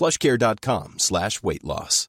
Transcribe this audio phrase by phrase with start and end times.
[0.00, 2.08] plushcare.com slash weight loss.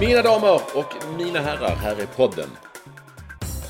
[0.00, 2.69] Mina damer och mina herrar, här är podden.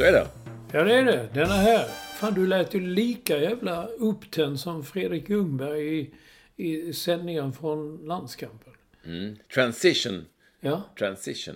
[0.01, 0.27] Så är det.
[0.73, 1.29] Ja, det är det.
[1.35, 1.85] Den är här.
[1.89, 6.11] Fan, du lät ju lika jävla upptänd som Fredrik Ljungberg i,
[6.57, 8.73] i sändningen från landskampen.
[9.05, 9.37] Mm.
[9.55, 10.25] Transition.
[10.61, 11.55] Ja, Transition.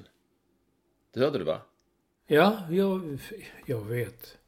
[1.14, 1.62] Det hörde du va?
[2.26, 3.18] ja jag,
[3.66, 4.38] jag vet.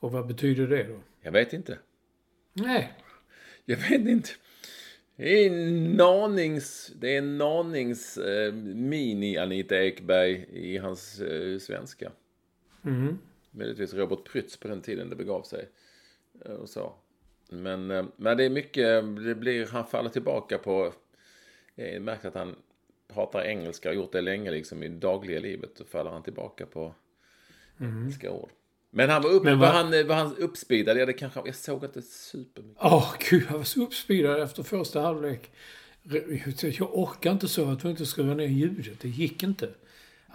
[0.00, 1.00] Och vad betyder det då?
[1.22, 1.78] Jag vet inte.
[2.52, 2.92] Nej.
[3.64, 4.30] Jag vet inte.
[5.16, 11.58] Det är en nanings, det är en nanings eh, mini Anita Ekberg i hans eh,
[11.58, 12.12] svenska.
[12.84, 13.18] Mm.
[13.50, 15.68] Möjligtvis Robert Prytz på den tiden det begav sig.
[16.44, 16.92] eh, Och så.
[17.48, 20.92] Men, eh, men det är mycket, det blir, han faller tillbaka på,
[21.74, 22.54] jag märker att han
[23.08, 25.76] pratar engelska och gjort det länge liksom i dagliga livet.
[25.76, 26.94] Då faller han tillbaka på
[27.80, 28.50] engelska ord.
[28.90, 30.98] Men han var, upp, Men var, vad- han, var han uppspeedad?
[30.98, 32.78] Ja, det kanske, jag såg inte supermycket.
[32.82, 35.50] Åh, gud, jag var så uppspeedad efter första halvlek.
[36.78, 37.60] Jag orkar inte så.
[37.60, 39.00] Jag var inte skruva ner ljudet.
[39.00, 39.68] Det gick inte.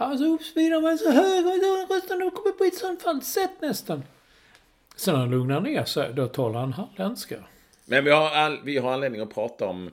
[0.00, 4.02] Han var så uppspeedad, var så hög och rösten kom på ett sånt falsett nästan.
[4.96, 7.44] Sen när han lugnar ner sig, då talar han halländska.
[7.84, 9.90] Men vi har, all, vi har anledning att prata om,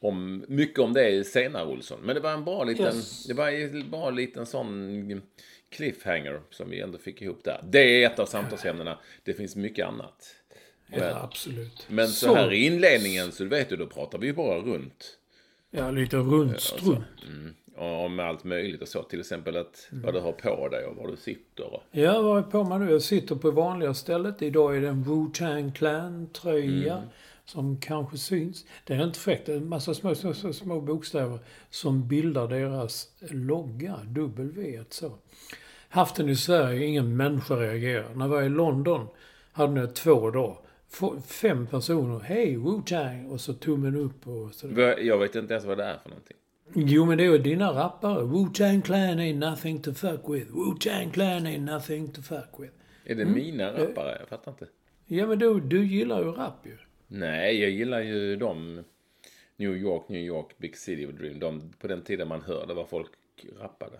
[0.00, 2.00] om mycket om det senare, Olsson.
[2.02, 3.24] Men det var en bra liten, Yes.
[3.24, 5.22] det var en bra liten sån
[5.68, 7.60] cliffhanger som vi ändå fick ihop där.
[7.70, 8.98] Det är ett av samtalsämnena.
[9.24, 10.34] Det finns mycket annat.
[10.86, 11.86] Ja, Men, absolut.
[11.88, 15.18] men så, här i inledningen så vet du, då pratar vi ju bara runt.
[15.70, 16.88] Ja, lite runt strunt.
[16.88, 19.02] Och Om allt möjligt och så.
[19.02, 21.80] Till exempel att vad du har på dig och var du sitter.
[21.90, 22.90] Ja, vad är på mig nu?
[22.90, 24.42] Jag sitter på vanliga stället.
[24.42, 27.02] Idag är det en Wu-Tang Clan-tröja.
[27.46, 28.64] Som kanske syns.
[28.84, 29.46] Det är inte fräckt.
[29.46, 31.38] Det är en massa små, små, små, små bokstäver
[31.70, 33.96] som bildar deras logga.
[34.04, 35.12] W så.
[35.88, 38.14] Haft den i Sverige, ingen människa reagerar.
[38.14, 39.06] När jag var i London
[39.52, 40.56] hade den två dagar.
[41.26, 42.20] Fem personer.
[42.20, 43.30] Hej, Wu-Tang!
[43.30, 44.98] Och så tummen upp och sådär.
[44.98, 46.36] jag vet inte ens vad det är för någonting.
[46.72, 48.22] Jo, men det är ju dina rappare.
[48.22, 50.50] Wu-Tang Clan ain't nothing to fuck with.
[50.50, 52.72] Wu-Tang Clan ain't nothing to fuck with.
[53.04, 54.16] Är det mina rappare?
[54.20, 54.66] Jag fattar inte.
[55.06, 56.76] Ja, men du, du gillar ju rap ju.
[57.06, 58.84] Nej, jag gillar ju de
[59.56, 61.38] New York, New York, Big City of Dream.
[61.38, 63.10] De, på den tiden man hörde vad folk
[63.60, 63.96] rappade.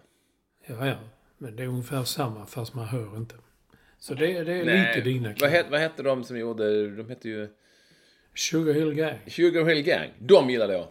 [0.67, 0.97] Ja, ja.
[1.39, 3.35] Men det är ungefär samma fast man hör inte.
[3.99, 7.09] Så det, det är Nej, lite dina vad, het, vad hette de som gjorde, de
[7.09, 7.49] hette ju
[8.35, 9.19] Sugar Hill Gang.
[9.27, 10.11] Sugar Hill Gang.
[10.19, 10.89] De gillade jag.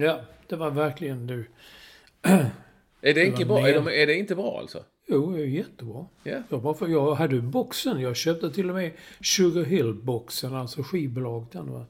[0.00, 1.44] Ja, det var verkligen du.
[3.02, 3.68] Är det, inte bra?
[3.68, 4.84] Är, de, är det inte bra alltså?
[5.06, 6.06] Jo, det är jättebra.
[6.22, 6.42] Ja.
[6.48, 8.00] Jag, bara för, jag hade boxen.
[8.00, 11.46] Jag köpte till och med Sugar Hill-boxen, alltså skivbolag.
[11.52, 11.84] Den var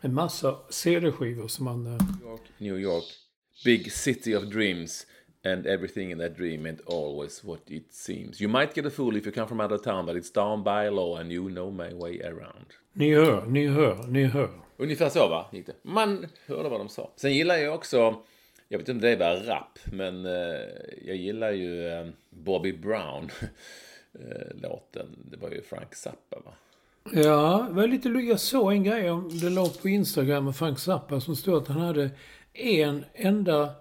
[0.00, 1.86] en massa CD-skivor som man...
[1.86, 3.04] eh, New York, New York,
[3.64, 5.06] Big City of Dreams.
[5.44, 8.40] And everything in that dream ain't always what it seems.
[8.40, 10.64] You might get a fool if you come from out of town, but it's down
[10.64, 12.66] by law and you know my way around.
[12.92, 14.50] Ni hör, ni hör, ni hör.
[14.76, 15.46] Ungefär så va?
[15.52, 15.72] Gick det.
[15.82, 17.10] Man hörde vad de sa.
[17.16, 18.22] Sen gillar jag också,
[18.68, 20.32] jag vet inte om det var rap, men eh,
[21.04, 23.46] jag gillar ju eh, Bobby Brown-låten.
[24.96, 26.52] Eh, det var ju Frank Zappa va?
[27.12, 31.20] Ja, var lite Jag såg en grej om det låg på Instagram med Frank Zappa
[31.20, 32.10] som stod att han hade
[32.52, 33.74] en enda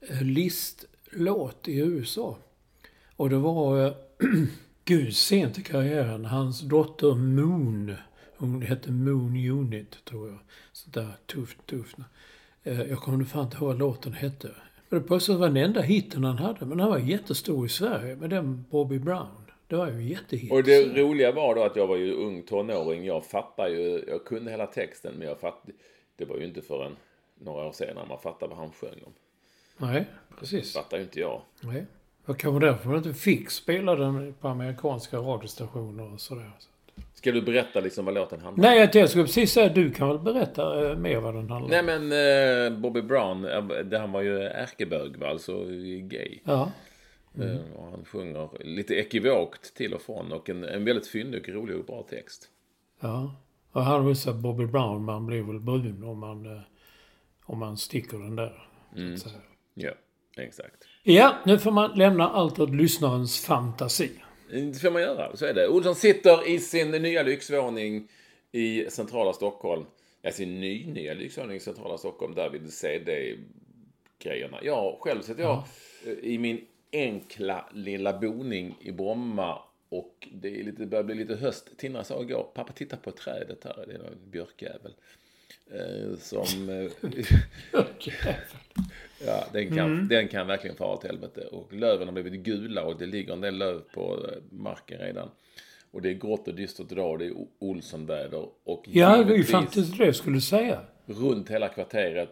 [0.00, 2.38] eh, listlåt i USA.
[3.16, 3.92] Och det var, eh,
[4.84, 7.94] gud, sent i karriären, hans dotter Moon.
[8.40, 10.38] Hon hette Moon Unit, tror jag.
[10.72, 11.96] Sådär tufft, tufft.
[12.62, 14.50] Eh, Jag kommer fan inte ihåg vad låten hette.
[14.88, 16.66] Men det plötsligt var den enda hitten han hade.
[16.66, 19.44] Men han var jättestor i Sverige med den Bobby Brown.
[19.66, 20.52] Det var ju jättehit.
[20.52, 23.04] Och det roliga var då att jag var ju ung tonåring.
[23.04, 25.72] Jag fattar ju, jag kunde hela texten men jag fattade,
[26.16, 26.96] det var ju inte förrän
[27.40, 29.12] några år senare man fattade vad han sjöng om.
[29.76, 30.04] Nej,
[30.38, 30.72] precis.
[30.72, 31.42] Fattar ju inte jag.
[31.60, 31.80] Nej.
[31.80, 36.50] Det var kanske därför man inte fick spela den på amerikanska radiostationer och sådär.
[37.14, 38.76] Ska du berätta liksom vad låten handlar om?
[38.76, 41.86] Nej, jag skulle precis säga du kan väl berätta eh, mer vad den handlar om?
[41.86, 45.64] Nej men eh, Bobby Brown, eh, det, han var ju ärkebög va, alltså
[46.00, 46.38] gay.
[46.44, 46.70] Ja.
[47.38, 51.76] Eh, och han sjunger lite ekivokt till och från och en, en väldigt fyndig, rolig
[51.76, 52.48] och bra text.
[53.00, 53.34] Ja.
[53.72, 56.62] Och han var så Bobby Brown, man blir väl brun om man,
[57.44, 58.68] om man sticker den där.
[58.96, 59.16] Mm.
[59.74, 59.90] Ja,
[60.36, 60.84] exakt.
[61.02, 64.10] Ja, nu får man lämna allt åt lyssnarens fantasi.
[64.50, 65.68] Det får man göra, så är det.
[65.68, 68.08] Olsson sitter i sin nya lyxvåning
[68.52, 69.84] i centrala Stockholm.
[70.22, 74.58] Ja, sin ny, nya lyxvåning i centrala Stockholm där vid CD-grejerna.
[74.62, 75.64] Ja, själv sitter jag
[76.22, 81.34] i min enkla lilla boning i Bromma och det, är lite, det börjar bli lite
[81.34, 81.78] höst.
[81.78, 84.94] Tinna sa igår, pappa titta på trädet här, det är en björkjävel.
[85.74, 86.68] Eh, som...
[86.68, 86.90] Eh,
[89.26, 91.40] Ja, den kan, den kan verkligen fara åt helvete.
[91.52, 95.28] Och löven har blivit gula och det ligger en del löv på eh, marken redan.
[95.90, 98.48] Och det är grått och dystert idag och det är Olssonväder.
[98.64, 100.80] Och Ja, det är ju faktiskt det jag skulle säga.
[101.06, 102.30] runt hela kvarteret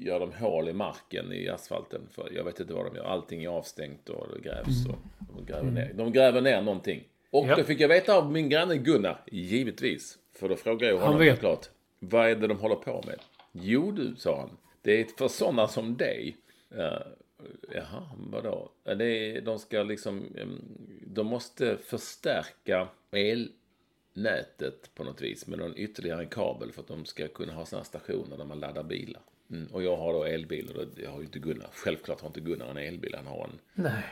[0.00, 2.00] gör de hål i marken i asfalten.
[2.10, 3.04] För jag vet inte vad de gör.
[3.04, 4.86] Allting är avstängt och det grävs.
[4.86, 4.98] Och
[5.36, 5.92] de, gräver ner.
[5.94, 7.04] de gräver ner någonting.
[7.30, 7.50] Och Mm.
[7.50, 7.56] Ja.
[7.56, 10.18] då fick jag veta av min granne Gunnar, givetvis.
[10.32, 11.34] För då frågade jag Han honom vet.
[11.34, 11.68] såklart.
[12.10, 13.20] Vad är det de håller på med?
[13.52, 14.56] Jo du, sa han.
[14.82, 16.36] Det är för sådana som dig.
[16.74, 16.98] Uh,
[17.74, 18.70] jaha, vadå?
[18.84, 20.36] Det är, de ska liksom...
[21.06, 27.04] De måste förstärka elnätet på något vis med någon ytterligare en kabel för att de
[27.04, 29.22] ska kunna ha sådana stationer där man laddar bilar.
[29.50, 29.66] Mm.
[29.72, 31.70] Och jag har då elbil och det har ju inte Gunnar.
[31.72, 34.04] Självklart har inte Gunnar en elbil, han har en Nej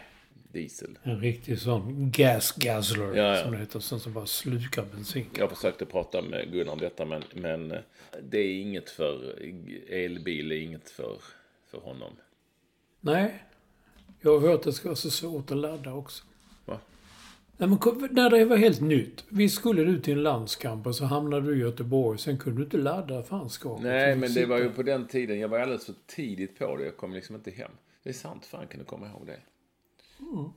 [0.52, 0.98] diesel.
[1.02, 3.42] En riktig sån gas guzzler, Ja, ja.
[3.42, 3.80] som det heter.
[3.80, 5.26] Sån som bara slukar bensin.
[5.38, 7.78] Jag försökte prata med Gunnar om detta men, men eh,
[8.22, 9.38] det är inget för...
[9.88, 11.18] Elbil är inget för,
[11.70, 12.12] för honom.
[13.00, 13.42] Nej.
[14.20, 16.24] Jag har hört att det ska vara så svårt att ladda också.
[16.64, 16.78] Va?
[17.56, 17.78] Nej, men
[18.10, 19.24] när det var helt nytt.
[19.28, 22.18] Vi skulle ut till en landskamp och så hamnade du i Göteborg.
[22.18, 23.84] Sen kunde du inte ladda fanskapet.
[23.84, 25.38] Nej, men det var ju på den tiden.
[25.38, 26.84] Jag var alldeles för tidigt på det.
[26.84, 27.70] Jag kom liksom inte hem.
[28.02, 29.36] Det är sant, fan kan du komma ihåg det.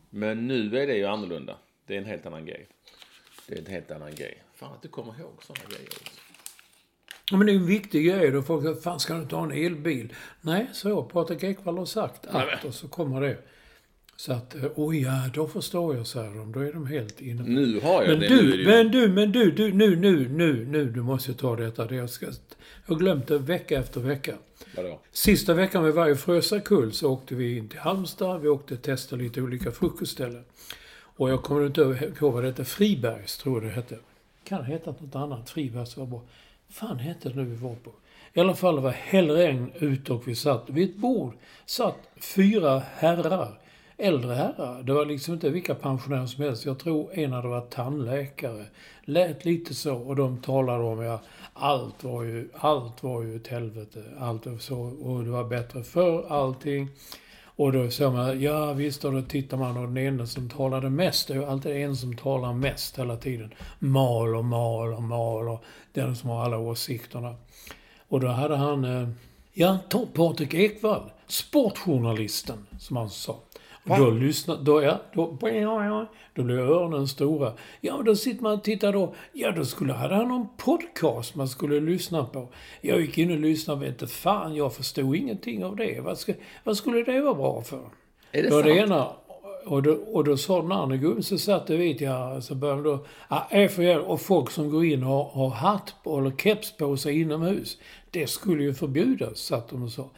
[0.09, 1.57] Men nu är det ju annorlunda.
[1.85, 2.67] Det är en helt annan grej.
[3.47, 4.43] Det är en helt annan grej.
[4.55, 6.11] Fan att du kommer ihåg sådana grejer också.
[7.31, 8.31] Ja, men det är en viktig grej.
[8.31, 10.13] Då folk säger, fan ska du inte ha en elbil?
[10.41, 12.65] Nej, så Patrik Ekwall har sagt att.
[12.65, 13.37] Och så kommer det.
[14.17, 16.51] Så att, eh, oj ja, då förstår jag, säger de.
[16.51, 18.27] Då är de helt inne Nu har jag Men det.
[18.27, 18.67] det du, ju...
[18.67, 21.85] men du, men du, du, nu, nu, nu, nu, du måste ta detta.
[21.85, 22.33] Det jag, ska, jag
[22.85, 24.35] har glömt det vecka efter vecka.
[24.75, 24.99] Vadå?
[25.11, 28.41] Sista veckan vi var i Frösakull så åkte vi in till Halmstad.
[28.41, 30.43] Vi åkte testa lite olika frukostställen.
[31.17, 32.65] Och jag kommer inte ihåg vad det hette.
[32.65, 33.97] Fribergs, tror jag det hette.
[34.43, 35.49] Kan det heta något annat?
[35.49, 36.21] Fribergs var bra.
[36.69, 37.91] fan hette det nu vi var på?
[38.33, 41.33] I alla fall det var hällregn ute och vi satt vid ett bord.
[41.65, 43.59] Satt fyra herrar.
[43.97, 44.83] Äldre herrar.
[44.83, 46.65] Det var liksom inte vilka pensionärer som helst.
[46.65, 48.65] Jag tror en hade varit tandläkare.
[49.05, 51.19] Lät lite så och de talade om, ja,
[51.53, 54.03] allt var ju, allt var ju ett helvete.
[54.19, 56.89] Allt var så, och det var bättre för allting.
[57.57, 60.89] Och då sa man, ja visst, och då tittar man och den enda som talade
[60.89, 63.53] mest, det är ju alltid en som talar mest hela tiden.
[63.79, 67.35] Mal och mal och mal och den som har alla åsikterna.
[68.07, 69.09] Och då hade han, eh,
[69.53, 69.77] ja,
[70.13, 73.39] Patrik Ekwall, sportjournalisten, som han sa.
[73.89, 75.37] Och då lyssnade, då, ja, då,
[76.33, 77.53] då blev öronen stora.
[77.81, 79.15] Ja, men då sitter man och tittar då.
[79.33, 82.49] Ja, då skulle, hade han någon podcast man skulle lyssna på.
[82.81, 86.01] Jag gick in och lyssnade, vet inte fan, jag förstod ingenting av det.
[86.01, 87.89] Vad, ska, vad skulle det vara bra för?
[88.31, 88.65] Är det då sant?
[88.65, 89.07] det ena,
[89.65, 92.83] och då, och då sa den andra gubben, så satt det vid, ja, så började
[92.83, 96.19] de då, ja, för jävla- och folk som går in och har, har hatt på,
[96.19, 97.77] eller keps på sig inomhus.
[98.11, 100.09] Det skulle ju förbjudas, satt de och sa.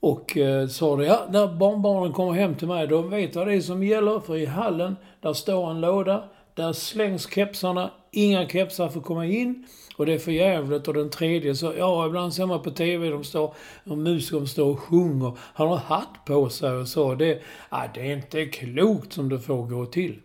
[0.00, 3.54] Och eh, sa det, ja, när barnbarnen kommer hem till mig, de vet vad det
[3.54, 4.20] är som gäller.
[4.20, 6.24] För i hallen, där står en låda,
[6.54, 9.66] där slängs kepsarna, inga kepsar får komma in.
[9.96, 10.88] Och det är för jävligt.
[10.88, 14.72] Och den tredje så, ja, ibland ser man på TV, de står, och musiker står
[14.72, 15.38] och sjunger.
[15.54, 17.14] Han har hatt på sig och så.
[17.14, 20.20] Det, ja, det är inte klokt som det får gå till.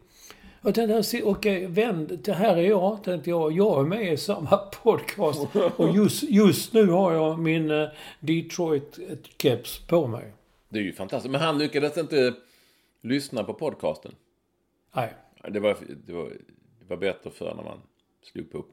[0.63, 3.51] Jag tänkte, okej, vänd, det här är jag, tänkte jag.
[3.51, 5.48] Jag är med i samma podcast.
[5.77, 7.89] Och just, just nu har jag min eh,
[8.20, 10.34] Detroit-keps på mig.
[10.70, 11.32] Det är ju fantastiskt.
[11.32, 12.34] Men han lyckades inte
[13.01, 14.15] lyssna på podcasten.
[14.96, 15.13] Nej.
[15.50, 16.30] Det var, det var,
[16.80, 17.82] det var bättre för när man
[18.24, 18.65] slog på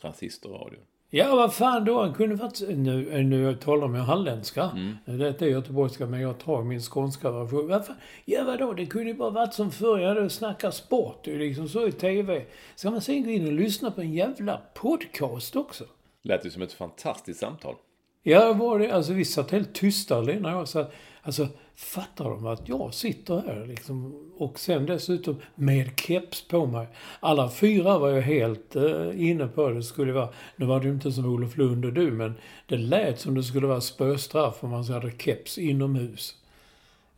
[0.00, 0.82] transistorradion.
[1.10, 2.00] Ja, vad fan då?
[2.00, 2.60] Han kunde varit...
[2.68, 4.62] Nu, nu talar jag halländska.
[4.62, 4.96] Mm.
[5.04, 7.68] Det är göteborgska, men jag tar min skånska version.
[7.68, 7.96] Vad fan?
[8.24, 8.72] Ja, vadå?
[8.72, 9.98] Det kunde ju bara varit som förr.
[9.98, 12.44] Jag hade snackat sport det är liksom så i TV.
[12.74, 15.84] Ska man sen gå in och lyssna på en jävla podcast också?
[16.22, 17.74] Lät ju som ett fantastiskt samtal.
[18.22, 18.90] Ja, var det.
[18.90, 20.68] Alltså vi satt helt tysta, Lena och jag.
[20.68, 20.86] Så,
[21.22, 24.22] alltså, fattar de att jag sitter här liksom?
[24.36, 26.86] Och sen dessutom med keps på mig.
[27.20, 29.82] Alla fyra var ju helt uh, inne på det.
[29.82, 32.34] skulle vara, nu var det ju inte som Olof Lund och du, men
[32.66, 36.36] det lät som det skulle vara spöstraff om man hade keps inomhus.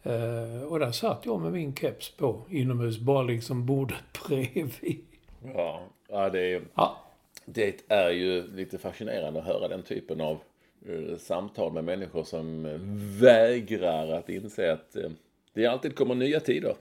[0.07, 5.05] Uh, och där satt jag med min keps på inomhus, bara liksom bordet bredvid.
[5.55, 6.97] Ja, ja, det, är, ja.
[7.45, 10.39] det är ju lite fascinerande att höra den typen av
[11.19, 12.69] samtal med människor som
[13.21, 14.97] vägrar att inse att
[15.55, 16.75] det alltid kommer nya tider.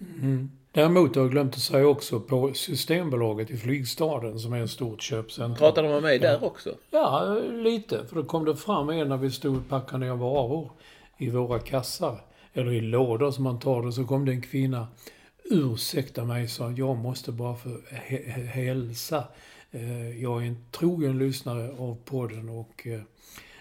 [0.00, 0.50] Mm.
[0.72, 5.02] Däremot har jag glömt att säga också på Systembolaget i Flygstaden som är ett stort
[5.02, 5.54] köpcentrum.
[5.54, 6.74] Pratade de med mig där också?
[6.90, 8.06] Ja, lite.
[8.06, 10.70] För då kom det fram en när vi stod och packade ner varor
[11.18, 12.20] i våra kassar.
[12.52, 13.92] Eller i lådor som man tar det.
[13.92, 14.86] Så kom det en kvinna.
[15.44, 17.80] Ursäkta mig, sa jag måste bara få
[18.46, 19.24] hälsa.
[19.70, 23.00] Eh, jag är en trogen lyssnare av podden och eh,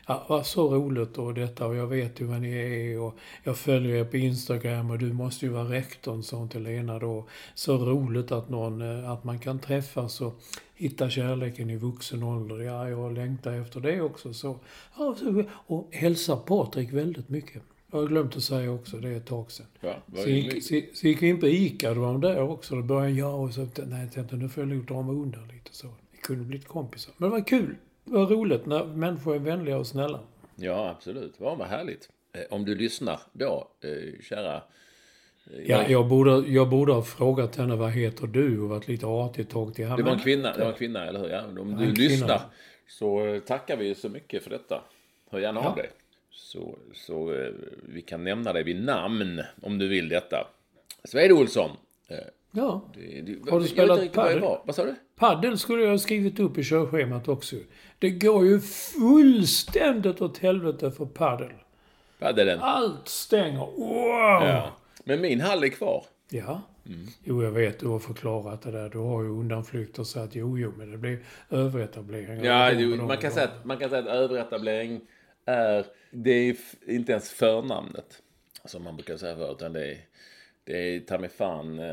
[0.10, 3.58] Ja, vad så roligt och detta och jag vet ju vad ni är och jag
[3.58, 7.28] följer er på Instagram och du måste ju vara rektorn, sa till Lena då.
[7.56, 10.42] Så roligt att, någon, eh, att man kan träffas och
[10.76, 12.60] hitta kärleken i vuxen ålder.
[12.60, 14.34] Ja, jag längtar efter det också.
[14.34, 14.60] Så,
[14.98, 15.16] ja,
[15.52, 17.62] och hälsa Patrik väldigt mycket.
[17.92, 19.66] Jag har glömt att säga också, det är ett tag sedan.
[19.80, 22.76] Ja, så, gick, så, så gick vi in på ICA, då var de där också.
[22.76, 25.70] Då började jag och så, nej tänkte nu får jag nog dra mig undan lite
[25.72, 25.88] så.
[26.12, 27.14] Vi kunde blivit kompisar.
[27.18, 27.76] Men det var kul
[28.08, 30.20] vad roligt när människor är vänliga och snälla.
[30.56, 31.34] Ja, absolut.
[31.38, 32.10] Ja, vad härligt.
[32.34, 34.56] Eh, om du lyssnar då, eh, kära...
[34.56, 39.06] Eh, ja, jag borde, jag borde ha frågat henne vad heter du och varit lite
[39.06, 39.98] artig tag till henne.
[39.98, 41.30] Det var en kvinna, det var en kvinna eller hur?
[41.30, 42.42] Ja, om du lyssnar
[42.88, 44.82] så tackar vi så mycket för detta.
[45.30, 45.70] Hör gärna ja.
[45.70, 45.90] av dig.
[46.32, 47.50] Så, så
[47.82, 50.48] vi kan nämna dig vid namn om du vill detta.
[51.04, 51.72] Sved Olsson,
[52.58, 52.82] Ja.
[52.94, 54.40] Det, det, har du spelat padel?
[54.40, 54.96] Vad sa du?
[55.18, 57.56] Padel skulle jag ha skrivit upp i körschemat också.
[58.00, 61.54] Det går ju fullständigt åt helvete för padel.
[62.20, 62.60] Padelen?
[62.60, 63.60] Allt stänger.
[63.60, 64.48] Wow!
[64.48, 64.72] Ja.
[65.04, 66.06] Men min hall är kvar.
[66.30, 66.62] Ja.
[66.86, 67.08] Mm.
[67.24, 67.80] Jo, jag vet.
[67.80, 68.90] Du har förklarat det där.
[68.90, 71.20] Du har ju undanflykter så att jo, jo, men det blir
[71.50, 72.44] överetablering.
[72.44, 75.02] Ja, jo, man, kan säga att, man kan säga att överetablering
[75.46, 75.86] är...
[76.12, 76.56] Det är
[76.88, 78.22] inte ens förnamnet.
[78.66, 79.98] Som man brukar säga förut, utan det är
[80.68, 81.88] det är ta mig fan, äh,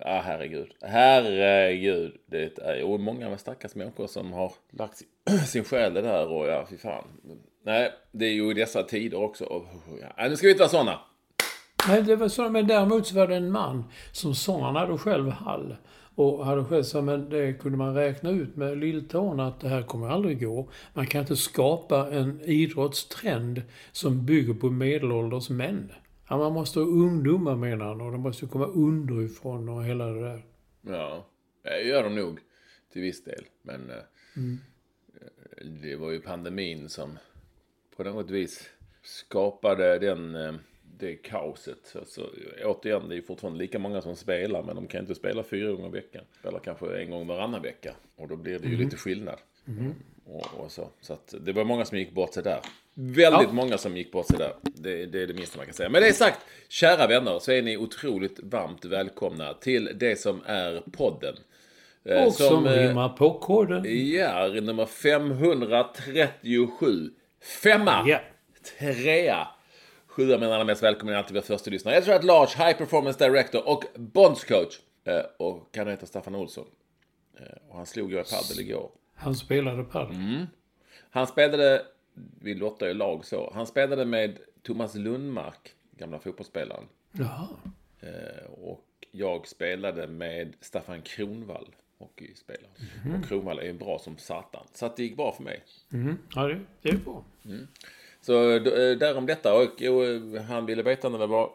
[0.00, 0.68] ah, herregud.
[0.80, 2.16] Herregud.
[2.26, 5.02] Det är och många stackars människor som har lagt
[5.46, 7.04] sin, själ där och ja, fy fan.
[7.64, 9.44] Nej, det är ju i dessa tider också.
[9.44, 9.64] Och,
[10.16, 11.00] ja, nu ska vi inte vara sådana.
[11.88, 14.98] Nej, det var så, men däremot så var det en man som sa, han hade
[14.98, 15.76] själv hall.
[16.14, 19.82] Och hade själv sagt, men det kunde man räkna ut med lilltån att det här
[19.82, 20.68] kommer aldrig gå.
[20.92, 25.92] Man kan inte skapa en idrottstrend som bygger på medelålders män.
[26.28, 30.20] Ja, man måste ha ungdomar menar han och de måste komma underifrån och hela det
[30.20, 30.42] där.
[30.82, 31.26] Ja,
[31.62, 32.40] det gör de nog
[32.92, 33.44] till viss del.
[33.62, 33.96] Men eh,
[34.36, 34.58] mm.
[35.82, 37.18] det var ju pandemin som
[37.96, 38.70] på något vis
[39.02, 40.54] skapade den, eh,
[40.98, 41.96] det kaoset.
[41.98, 42.30] Alltså,
[42.64, 45.88] återigen, det är fortfarande lika många som spelar men de kan inte spela fyra gånger
[45.88, 46.24] i veckan.
[46.38, 47.94] Spelar kanske en gång varannan vecka.
[48.16, 48.84] Och då blir det ju mm.
[48.84, 49.38] lite skillnad.
[49.66, 49.94] Mm.
[50.26, 50.88] Och, och, så.
[51.00, 52.60] så det var många som gick bort sig där.
[52.94, 53.52] Väldigt ja.
[53.52, 54.52] många som gick bort sig där.
[54.62, 55.88] Det, det, är det minsta man kan säga.
[55.88, 60.42] Men det är sagt, kära vänner, så är ni otroligt varmt välkomna till det som
[60.46, 61.36] är podden.
[62.04, 63.84] Eh, och som, som eh, rimmar på koden.
[64.12, 67.10] Ja, nummer 537.
[67.62, 68.04] Femma.
[68.06, 68.20] Ja.
[68.78, 69.48] Trea.
[70.06, 71.94] Sjua med alla mest välkomna alltid vara första lyssnare.
[71.94, 74.80] Jag tror att Lars, High Performance Director och Bondscoach.
[75.04, 76.66] Eh, och kan heta Staffan Olsson.
[77.68, 78.90] Och han slog jag i padel igår.
[79.14, 80.16] Han spelade padel?
[80.16, 80.46] Mm.
[81.10, 81.86] Han spelade
[82.40, 83.52] vi lottar ju lag så.
[83.54, 86.84] Han spelade med Thomas Lundmark, gamla fotbollsspelaren.
[87.12, 87.48] Jaha.
[88.00, 91.68] Eh, och jag spelade med Staffan Kronvall,
[91.98, 92.70] hockeyspelare.
[93.04, 93.20] Mm.
[93.20, 94.66] Och Kronvall är ju bra som satan.
[94.72, 95.62] Så att det gick bra för mig.
[95.92, 96.18] Mm.
[96.34, 97.24] Ja, det, det är bra.
[97.44, 97.68] Mm.
[98.20, 99.54] Så eh, därom detta.
[99.54, 101.50] Och, och, eh, han ville veta när det var...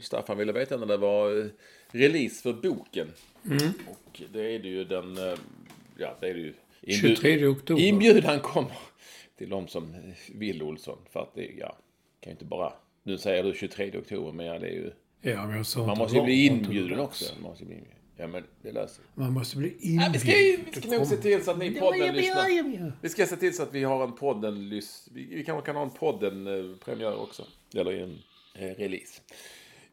[0.00, 1.50] Staffan ville veta när det var
[1.90, 3.12] release för boken.
[3.44, 3.72] Mm.
[3.88, 5.16] Och det är det ju den...
[5.96, 6.54] Ja, det är det ju.
[6.82, 7.82] Inbjud, 23 oktober.
[7.82, 8.76] Inbjudan kommer
[9.38, 9.94] till de som
[10.34, 10.98] vill Olsson.
[11.10, 11.76] För att det, ja,
[12.20, 12.72] kan ju inte bara...
[13.02, 14.92] Nu säger du 23 oktober, men ja, det är ju...
[15.20, 17.34] Ja, men jag sa Man måste ju bli inbjuden också.
[17.34, 17.98] Man måste bli inbjuden.
[18.16, 20.02] Ja, men det löser Man måste bli inbjuden.
[20.02, 20.32] Ja, vi ska,
[20.80, 22.92] vi ska nog se till så att ni podden lyssnar.
[23.02, 24.70] Vi ska se till så att vi har en podden.
[24.70, 24.82] Vi,
[25.28, 27.42] vi kanske kan ha en podden eh, premiär också.
[27.74, 28.18] Eller en
[28.54, 29.20] eh, release.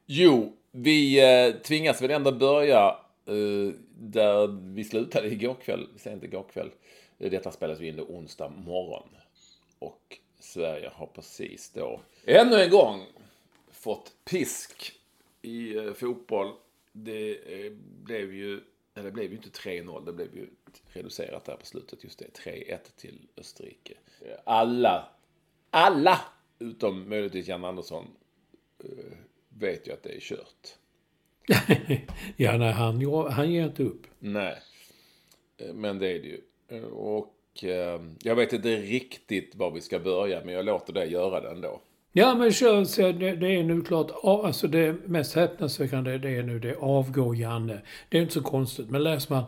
[0.06, 6.46] Jo, vi eh, tvingas väl ändå börja eh, där vi slutade igår kväll, sent igår
[6.54, 6.70] kväll.
[7.20, 9.10] Detta spelas ju in då onsdag morgon.
[9.80, 13.06] Och Sverige har precis då, ännu en gång,
[13.72, 15.00] fått pisk
[15.42, 16.54] i eh, fotboll.
[16.92, 17.36] Det
[17.66, 17.72] eh,
[18.04, 18.62] blev ju,
[18.94, 20.48] eller det blev ju inte 3-0, det blev ju
[20.94, 22.04] reducerat där på slutet.
[22.04, 23.94] Just det, 3-1 till Österrike.
[24.44, 25.10] Alla,
[25.70, 26.20] alla,
[26.60, 28.08] utom möjligtvis Jan Andersson,
[28.84, 29.18] eh,
[29.50, 30.76] vet ju att det är kört.
[32.36, 34.08] ja, nej, han, han ger inte upp.
[34.20, 34.62] Nej,
[35.74, 36.42] men det är det ju.
[36.94, 41.42] Och eh, jag vet inte riktigt var vi ska börja, men jag låter dig göra
[41.42, 41.82] det ändå.
[42.12, 46.44] Ja, men kör, så det, det är nu klart, alltså det mest häpnadsväckande det är
[46.44, 47.82] nu det avgår Janne.
[48.10, 49.44] Det är inte så konstigt, men läser man,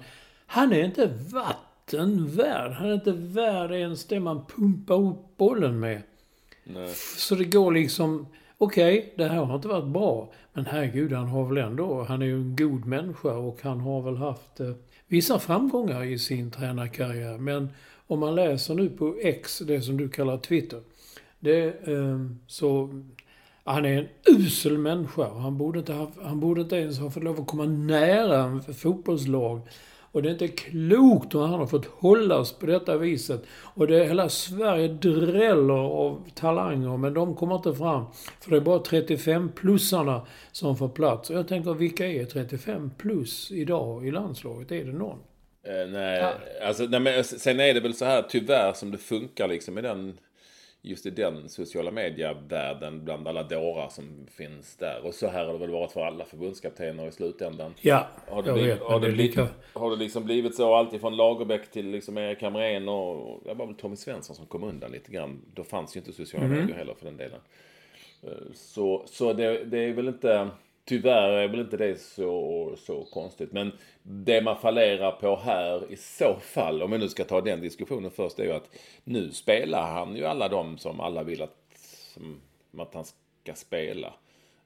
[0.46, 2.72] han är inte vatten värd.
[2.72, 6.02] Han är inte värd ens det man pumpar upp bollen med.
[6.64, 6.90] Nej.
[7.18, 10.32] Så det går liksom, okej, okay, det här har inte varit bra.
[10.54, 14.02] Men herregud, han har väl ändå, han är ju en god människa och han har
[14.02, 14.72] väl haft eh,
[15.12, 17.38] vissa framgångar i sin tränarkarriär.
[17.38, 17.70] Men
[18.08, 20.82] om man läser nu på X, det som du kallar Twitter,
[21.40, 22.90] det, eh, så
[23.64, 25.34] han är en usel människa.
[25.34, 28.74] Han borde, inte ha, han borde inte ens ha fått lov att komma nära en
[28.74, 29.62] fotbollslag.
[30.12, 33.44] Och det är inte klokt hur han har fått hållas på detta viset.
[33.74, 38.06] Och det hela Sverige dräller av talanger, men de kommer inte fram.
[38.40, 41.30] För det är bara 35-plussarna som får plats.
[41.30, 44.72] Och jag tänker, vilka är 35 plus idag i landslaget?
[44.72, 45.20] Är det någon?
[45.68, 46.34] Eh, nej, ja.
[46.68, 49.82] alltså, nej, men sen är det väl så här tyvärr som det funkar liksom i
[49.82, 50.18] den
[50.82, 55.06] just i den sociala medievärlden bland alla dårar som finns där.
[55.06, 57.74] Och så här har det väl varit för alla förbundskaptener i slutändan.
[57.82, 58.82] Ja, har det jag blivit, vet.
[58.82, 59.48] Har det, det blivit, lika...
[59.74, 63.66] har det liksom blivit så alltid från Lagerbäck till liksom Erik Hamrén och det var
[63.66, 65.42] väl Tommy Svensson som kom undan lite grann.
[65.54, 66.60] Då fanns ju inte sociala mm.
[66.60, 67.40] medier heller för den delen.
[68.24, 70.50] Eh, så, så det, det är väl inte...
[70.86, 73.52] Tyvärr är väl inte det så, så konstigt.
[73.52, 73.72] Men
[74.04, 78.12] det man fallerar på här i så fall, om vi nu ska ta den diskussionen
[78.12, 78.70] först, är ju att
[79.04, 81.58] nu spelar han ju alla de som alla vill att,
[82.14, 82.42] som,
[82.78, 83.06] att han
[83.44, 84.14] ska spela.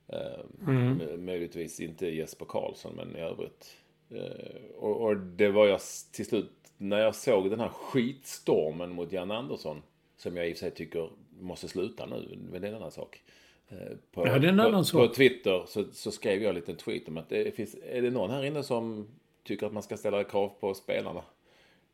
[0.07, 1.25] Eh, mm.
[1.25, 3.77] Möjligtvis inte Jesper Karlsson, men i övrigt.
[4.09, 5.79] Eh, och, och, det var jag
[6.11, 9.81] till slut, när jag såg den här skitstormen mot Jan Andersson,
[10.17, 12.91] som jag i och för sig tycker måste sluta nu, men det är en annan
[12.91, 13.21] sak.
[13.69, 16.55] Eh, på, ja, det är en annan på, på Twitter så, så, skrev jag en
[16.55, 19.07] liten tweet om att det finns, är det någon här inne som
[19.43, 21.21] tycker att man ska ställa krav på spelarna?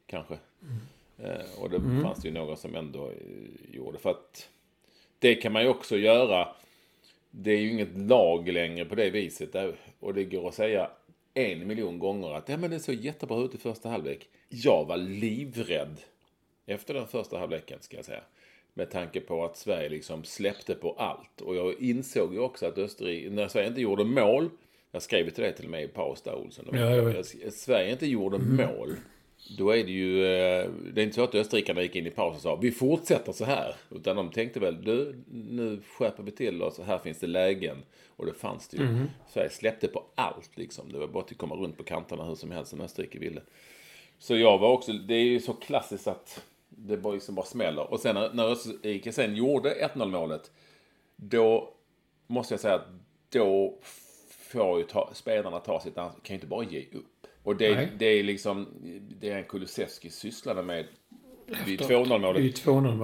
[0.06, 0.38] Kanske.
[0.62, 1.32] Mm.
[1.32, 2.04] Eh, och det mm.
[2.04, 3.98] fanns ju några som ändå eh, gjorde.
[3.98, 4.50] För att
[5.20, 6.48] det kan man ju också göra.
[7.32, 9.56] Det är ju inget lag längre på det viset.
[10.00, 10.90] Och det går att säga
[11.34, 14.30] en miljon gånger att ja, men det såg jättebra ut i första halvlek.
[14.50, 16.02] Jag var livrädd
[16.66, 18.24] efter den första halvleken ska jag säga.
[18.74, 21.42] Med tanke på att Sverige liksom släppte på allt.
[21.42, 24.50] Och jag insåg ju också att Österrike, när Sverige inte gjorde mål,
[24.92, 26.66] jag skrev till det till och med i paus där Olsson.
[26.72, 28.56] Ja, jag Sverige inte gjorde mm.
[28.56, 28.96] mål,
[29.58, 32.36] då är det ju, eh, det är inte så att österrikarna gick in i paus
[32.36, 33.76] och sa vi fortsätter så här.
[33.90, 37.78] Utan de tänkte väl, du, nu skärper vi till oss, här finns det lägen.
[38.22, 38.84] Och det fanns det ju.
[38.84, 39.06] Mm.
[39.30, 40.92] Sverige släppte på allt liksom.
[40.92, 43.42] Det var bara att komma runt på kanterna hur som helst som Österrike ville.
[44.20, 46.46] Så jag var också, det är ju så klassiskt att
[46.78, 47.92] det bara, liksom bara smäller.
[47.92, 50.52] Och sen när, när Österrike sen gjorde 1-0 målet.
[51.16, 51.74] Då
[52.28, 52.88] måste jag säga att
[53.30, 53.78] då
[54.30, 56.22] får ju ta, spelarna ta sitt ansvar.
[56.24, 57.28] Kan ju inte bara ge upp.
[57.44, 58.68] Och det, det är liksom,
[59.20, 60.86] det är en Kulusevski sysslade med
[61.66, 62.44] vid 2-0 målet.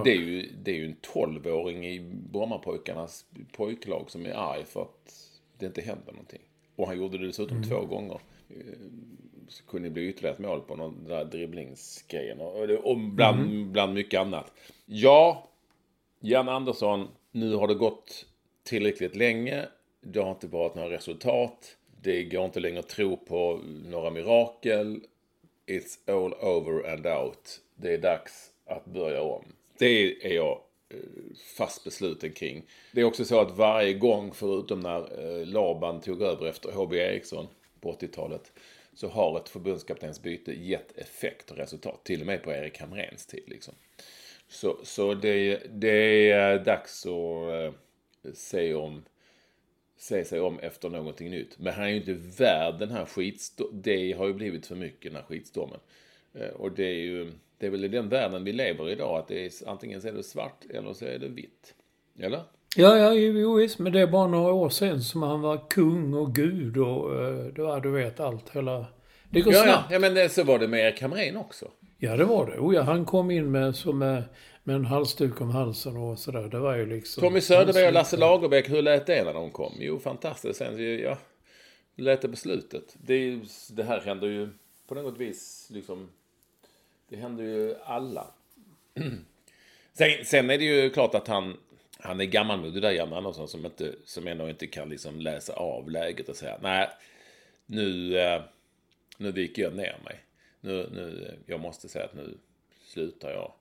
[0.04, 2.00] Det är ju, det är ju en 12-åring i
[2.32, 5.14] Brommapojkarnas pojklag som är arg för att
[5.58, 6.42] det inte händer någonting.
[6.76, 7.70] Och han gjorde det dessutom mm.
[7.70, 8.20] två gånger
[9.68, 12.40] kunde det bli ytterligare ett mål på någon där dribblingsgrejen.
[12.40, 13.72] Och, och bland, mm.
[13.72, 14.52] bland mycket annat.
[14.86, 15.48] Ja,
[16.20, 18.26] Jan Andersson, nu har det gått
[18.64, 19.66] tillräckligt länge.
[20.02, 21.78] Det har inte varit några resultat.
[22.02, 25.02] Det går inte längre att tro på några mirakel.
[25.68, 27.62] It's all over and out.
[27.76, 29.44] Det är dags att börja om.
[29.80, 30.98] Det är jag eh,
[31.58, 32.64] fast besluten kring.
[32.92, 35.00] Det är också så att varje gång, förutom när
[35.40, 37.48] eh, Laban tog över efter HB Eriksson
[37.82, 38.52] på 80-talet,
[38.98, 42.04] så har ett förbundskaptensbyte gett effekt och resultat.
[42.04, 43.44] Till och med på Erik Hamréns tid.
[43.48, 43.74] Liksom.
[44.48, 47.74] Så, så det, det är dags att eh,
[48.34, 49.04] se, om,
[49.98, 51.60] se sig om efter någonting nytt.
[51.60, 53.82] Men han är ju inte värd den här skitstormen.
[53.82, 55.80] Det har ju blivit för mycket, den här skitstormen.
[56.34, 59.20] Eh, och det är ju det är väl i den världen vi lever i idag.
[59.20, 61.76] Att det är, antingen så är det svart eller så är det vitt.
[62.20, 62.44] Eller?
[62.80, 63.80] Ja, ja, jo, visst.
[63.80, 67.46] Men det är bara några år sedan som han var kung och gud och uh,
[67.46, 68.50] det var, du vet, allt.
[68.50, 68.86] Hela...
[69.30, 69.92] Det går ja, snabbt.
[69.92, 71.72] Ja, men så var det med Erik Hamrén också.
[71.98, 72.60] Ja, det var det.
[72.60, 74.24] Oh, ja, han kom in med, så med,
[74.64, 76.48] med en halsduk om halsen och sådär.
[76.48, 77.22] Det var ju liksom...
[77.22, 79.74] Tommy Söderberg och Lasse Lagerbäck, hur lät det när de kom?
[79.80, 80.58] Jo, fantastiskt.
[80.58, 81.18] Sen, ja,
[81.96, 82.96] lät det på slutet?
[82.98, 83.40] Det,
[83.72, 84.50] det här händer ju
[84.88, 86.10] på något vis liksom
[87.10, 88.28] Det händer ju alla.
[89.94, 91.58] Sen, sen är det ju klart att han,
[92.00, 95.90] han är gammalmodig där, Jan Andersson, som, inte, som ändå inte kan liksom läsa av
[95.90, 96.90] läget och säga nej,
[97.66, 98.42] nu, eh,
[99.18, 100.20] nu viker jag ner mig.
[100.62, 102.38] Nu, nu, jag måste säga att nu
[102.84, 103.52] slutar jag.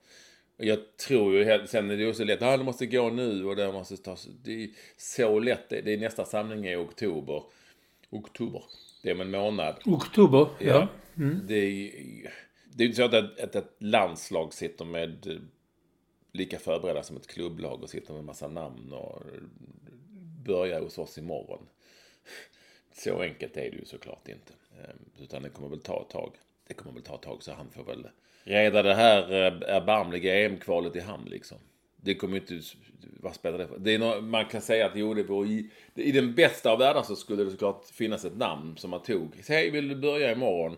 [0.56, 3.56] Jag tror ju, sen är det ju så lätt, ah, det måste gå nu och
[3.56, 7.42] det måste tas, det är så lätt, det är nästa samling i oktober.
[8.10, 8.62] Oktober.
[9.02, 9.76] Det är om en månad.
[9.84, 10.66] Oktober, ja.
[10.66, 10.88] ja.
[11.16, 11.40] Mm.
[11.46, 11.90] Det, är,
[12.78, 15.40] är inte så att ett, ett landslag sitter med
[16.36, 19.22] lika förberedda som ett klubblag och sitter med en massa namn och
[20.44, 21.66] börjar hos oss imorgon.
[22.92, 24.52] Så enkelt är det ju såklart inte.
[24.78, 26.32] Ehm, utan det kommer väl ta ett tag.
[26.66, 28.08] Det kommer väl ta ett tag så han får väl
[28.44, 31.58] reda det här eh, erbarmliga EM-kvalet i hamn liksom.
[31.96, 32.60] Det kommer inte...
[33.20, 33.78] Vad spelar det för?
[33.78, 36.78] Det är no, man kan säga att jo, det vore i, i den bästa av
[36.78, 39.42] världar så skulle det såklart finnas ett namn som man tog.
[39.48, 40.76] Hej, vill du börja imorgon?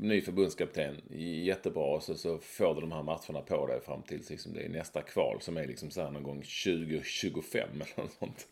[0.00, 1.00] Ny förbundskapten,
[1.44, 1.84] jättebra.
[1.84, 4.68] Och så, så får du de här matcherna på dig fram till liksom, det är
[4.68, 8.46] nästa kval som är liksom så här någon gång 2025 eller något sånt.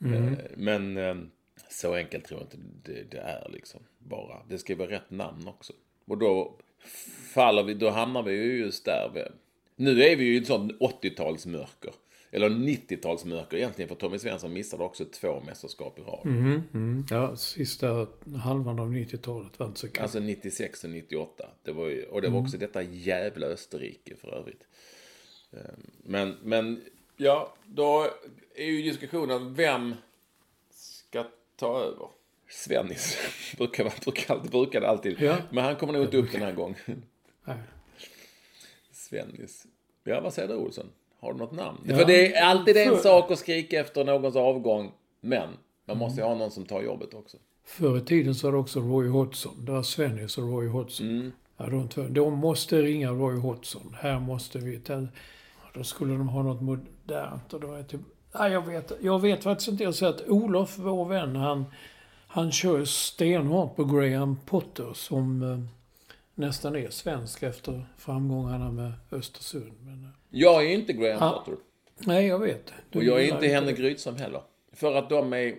[0.00, 0.28] Mm.
[0.28, 1.16] Eh, men eh,
[1.70, 3.80] så enkelt tror jag inte det, det är liksom.
[3.98, 4.42] Bara.
[4.48, 5.72] Det ska vara rätt namn också.
[6.04, 6.56] Och då
[7.34, 9.32] faller vi, då hamnar vi ju just där.
[9.76, 11.92] Nu är vi ju i ett sånt 80-talsmörker.
[12.32, 16.20] Eller 90-talsmörker egentligen, för Tommy Svensson missade också två mästerskap i rad.
[16.24, 17.06] Mm, mm.
[17.10, 18.06] Ja, sista
[18.42, 20.02] halvan av 90-talet var inte så kul.
[20.02, 21.48] Alltså 96 och 98.
[21.62, 22.44] Det var ju, och det var mm.
[22.44, 24.66] också detta jävla Österrike för övrigt.
[25.52, 26.82] Ehm, men, men
[27.16, 28.06] ja, då
[28.54, 29.94] är ju diskussionen vem
[30.70, 32.08] ska ta över?
[32.48, 33.18] Svennis.
[33.56, 35.20] brukar, brukar, brukar alltid.
[35.20, 35.38] Ja.
[35.50, 37.02] Men han kommer nog inte upp den här gången.
[38.92, 39.66] Svennis.
[40.04, 40.90] Ja, vad säger du Olsson?
[41.20, 41.78] Har du något namn?
[41.84, 41.96] Ja.
[41.96, 44.92] För det är alltid en sak att skrika efter någons avgång.
[45.20, 45.48] Men
[45.86, 47.36] man måste ju ha någon som tar jobbet också.
[47.64, 49.64] Förr i tiden så var det också Roy Hodgson.
[49.64, 51.06] Det var Svennis och Roy Hodgson.
[51.06, 51.32] Mm.
[51.56, 53.96] Ja, de, två, de måste ringa Roy Hodgson.
[54.00, 55.06] Här måste vi ta...
[55.74, 58.00] Då skulle de ha något modernt och då är typ...
[58.38, 59.84] Nej, jag vet, jag vet faktiskt inte.
[59.84, 61.64] Jag säger att Olof, vår vän, han,
[62.26, 65.58] han kör stenhårt på Graham Potter som eh,
[66.40, 69.72] nästan är svensk efter framgångarna med Östersund.
[69.80, 71.54] Men, eh, jag är inte Graham ah, Potter.
[71.98, 72.72] Nej, jag vet.
[72.90, 74.42] Du och jag är inte Henrik Rydström heller.
[74.72, 75.56] För att de är,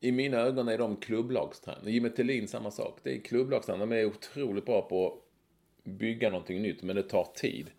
[0.00, 1.90] i mina ögon är de klubblagstränare.
[1.90, 2.98] Jimmy Tillin samma sak.
[3.02, 3.86] Det är klubblagstränare.
[3.88, 5.12] De är otroligt bra på att
[5.84, 7.70] bygga någonting nytt, men det tar tid.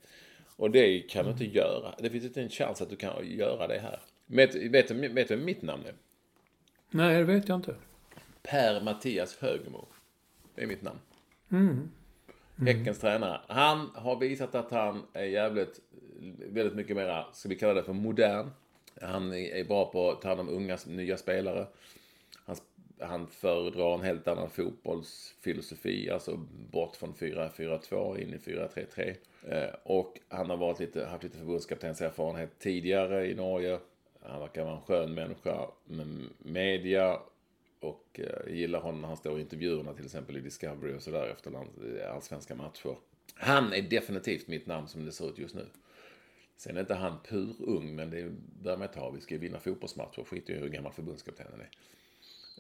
[0.56, 1.96] Och det kan du inte göra.
[1.98, 4.00] Det finns inte en chans att du kan göra det här.
[4.26, 5.94] Vet, vet, vet du vem mitt namn är?
[6.90, 7.76] Nej, det vet jag inte.
[8.44, 9.86] Per-Mattias Högmo.
[10.56, 11.00] Det är mitt namn.
[11.52, 11.92] Mm.
[12.60, 12.78] Mm.
[12.78, 13.42] Häckens tränare.
[13.48, 15.80] Han har visat att han är jävligt,
[16.38, 18.50] väldigt mycket mera, ska vi kalla det för modern.
[19.02, 21.68] Han är bra på att ta hand om unga, nya spelare.
[22.46, 22.56] Han,
[23.00, 26.38] han föredrar en helt annan fotbollsfilosofi, alltså
[26.72, 29.16] bort från 4-4-2 in i 4-3-3.
[29.48, 33.80] Eh, och han har varit lite, haft lite förbundskaptenserfarenhet tidigare i Norge.
[34.24, 37.20] Han verkar vara en skön människa med media
[37.80, 41.28] och eh, gillar honom när han står i intervjuerna till exempel i Discovery och sådär
[41.28, 41.52] efter
[42.10, 42.96] allsvenska matcher.
[43.36, 45.66] Han är definitivt mitt namn som det ser ut just nu.
[46.58, 48.32] Sen är inte han pur ung, men det
[48.64, 49.10] bör man ta.
[49.10, 50.24] Vi ska ju vinna fotbollsmatcher.
[50.24, 51.70] Skit i hur gammal förbundskaptenen är.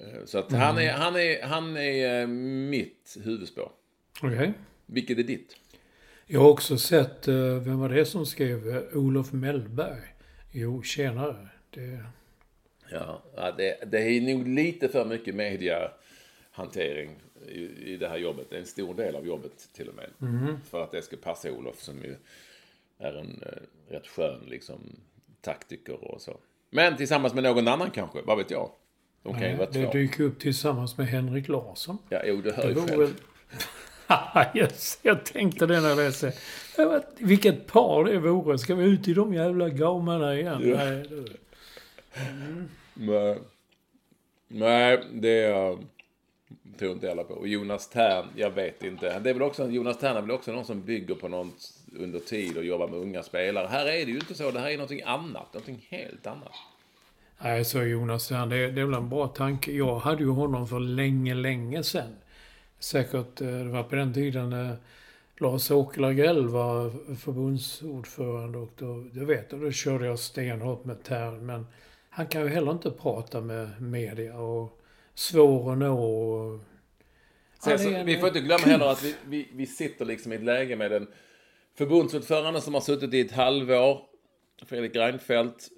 [0.03, 0.61] Eh, så att mm.
[0.61, 3.71] han, är, han, är, han är eh, mitt huvudspår.
[4.21, 4.37] Okej.
[4.37, 4.51] Okay.
[4.85, 5.55] Vilket är ditt?
[6.25, 8.87] Jag har också sett, vem var det som skrev?
[8.93, 10.01] Olof Mellberg.
[10.51, 11.47] Jo, tjenare.
[11.69, 12.03] Det
[12.91, 17.15] Ja, det, det är nog lite för mycket mediahantering
[17.47, 18.47] i, i det här jobbet.
[18.49, 20.09] Det är en stor del av jobbet till och med.
[20.21, 20.57] Mm.
[20.69, 22.15] För att det ska passa Olof som ju
[22.97, 24.79] är en uh, rätt skön liksom
[25.41, 26.37] taktiker och så.
[26.69, 28.71] Men tillsammans med någon annan kanske, vad vet jag?
[29.23, 31.97] De kan Nej, ju vara det dyker upp tillsammans med Henrik Larsson.
[32.09, 32.99] Ja, jo, det hör det ju själv.
[32.99, 33.13] Väl...
[34.55, 36.33] yes, jag tänkte det när jag läste.
[37.17, 38.57] Vilket par det vore.
[38.57, 40.61] Ska vi ut i de jävla gamarna igen?
[40.65, 40.77] Ja.
[40.77, 41.46] Nej, det...
[42.21, 42.69] Mm.
[42.93, 43.39] Men,
[44.47, 45.79] nej, det eh,
[46.79, 47.33] tror inte alla på.
[47.33, 49.19] Och Jonas Tern, jag vet inte.
[49.19, 52.19] Det är väl också, Jonas Tern är väl också någon som bygger på något under
[52.19, 53.67] tid och jobbar med unga spelare.
[53.67, 54.51] Här är det ju inte så.
[54.51, 55.53] Det här är någonting annat.
[55.53, 56.53] Någonting helt annat.
[57.41, 59.71] Nej, så Jonas Tern, det, det är väl en bra tanke.
[59.71, 62.15] Jag hade ju honom för länge, länge sedan.
[62.79, 64.77] Säkert, eh, det var på den tiden när
[65.37, 71.45] Lars-Åke Lagrell var förbundsordförande och då, jag vet jag, då körde jag stenhårt med Tern.
[71.45, 71.67] Men
[72.17, 74.79] han kan ju heller inte prata med media och
[75.13, 75.99] svår att nå.
[75.99, 76.59] Och...
[77.63, 80.43] Sen, så, vi får inte glömma heller att vi, vi, vi sitter liksom i ett
[80.43, 81.07] läge med en
[81.75, 84.01] förbundsordförande som har suttit i ett halvår.
[84.65, 85.69] Fredrik Reinfeldt,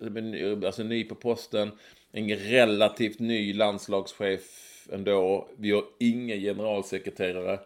[0.65, 1.71] alltså ny på posten.
[2.11, 5.49] En relativt ny landslagschef ändå.
[5.57, 7.59] Vi har ingen generalsekreterare.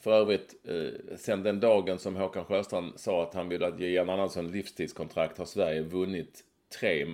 [0.00, 3.90] För övrigt, eh, sen den dagen som Håkan Sjöstrand sa att han ville att ge
[3.90, 7.06] Jan Andersson livstidskontrakt har Sverige vunnit tre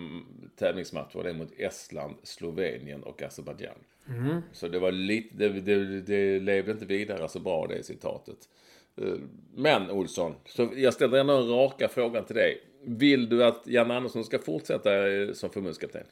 [0.56, 1.22] tävlingsmatcher.
[1.22, 3.78] Det är mot Estland, Slovenien och Azerbajdzjan.
[4.08, 4.42] Mm.
[4.52, 8.48] Så det var lite, det, det, det levde inte vidare så bra det citatet.
[8.96, 9.14] Eh,
[9.54, 12.62] men Olsson, så jag ställer ändå en raka frågan till dig.
[12.82, 16.04] Vill du att Jan Andersson ska fortsätta eh, som förbundskapten?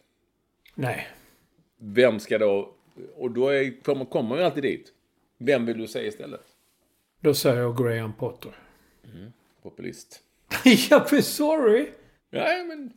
[0.75, 1.09] Nej.
[1.77, 2.75] Vem ska då,
[3.15, 4.93] och då är, kommer, kommer alltid dit.
[5.39, 6.45] Vem vill du se istället?
[7.21, 8.53] Då säger jag Graham Potter.
[9.05, 9.33] Mm,
[9.63, 10.23] populist.
[10.91, 11.89] ja, sorry!
[12.31, 12.93] Nej, men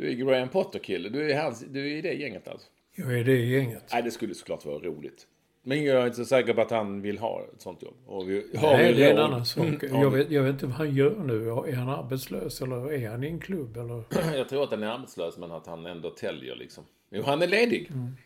[0.00, 1.08] du är Graham Potter-kille.
[1.08, 2.68] Du, är hans, du är i det gänget alltså?
[2.94, 3.84] Jag är det gänget.
[3.92, 5.26] Nej, det skulle såklart vara roligt.
[5.62, 7.94] Men jag är inte så säker på att han vill ha ett sånt jobb.
[8.06, 9.66] Och vi, Nej, det är en annan sak.
[9.82, 11.48] Mm, jag, vet, jag vet inte vad han gör nu.
[11.48, 13.76] Är han arbetslös eller är han i en klubb?
[13.76, 14.04] Eller?
[14.36, 16.84] Jag tror att han är arbetslös men att han ändå täljer liksom.
[17.10, 17.90] Jo, han är ledig.
[17.90, 18.16] Mm.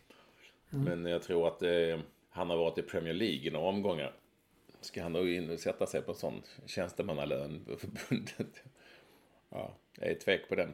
[0.73, 0.85] Mm.
[0.85, 4.13] Men jag tror att eh, han har varit i Premier League i några omgångar.
[4.81, 8.63] Ska han då in och sätta sig på en sån tjänstemannalön på förbundet?
[9.49, 10.73] Ja, det är tvek på den.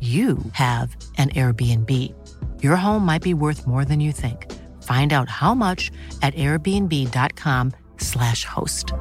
[0.00, 2.14] you have an Airbnb.
[2.62, 4.48] Your home might be worth more than you think.
[4.84, 5.90] Find out how much
[6.22, 8.92] at airbnb.com/slash host.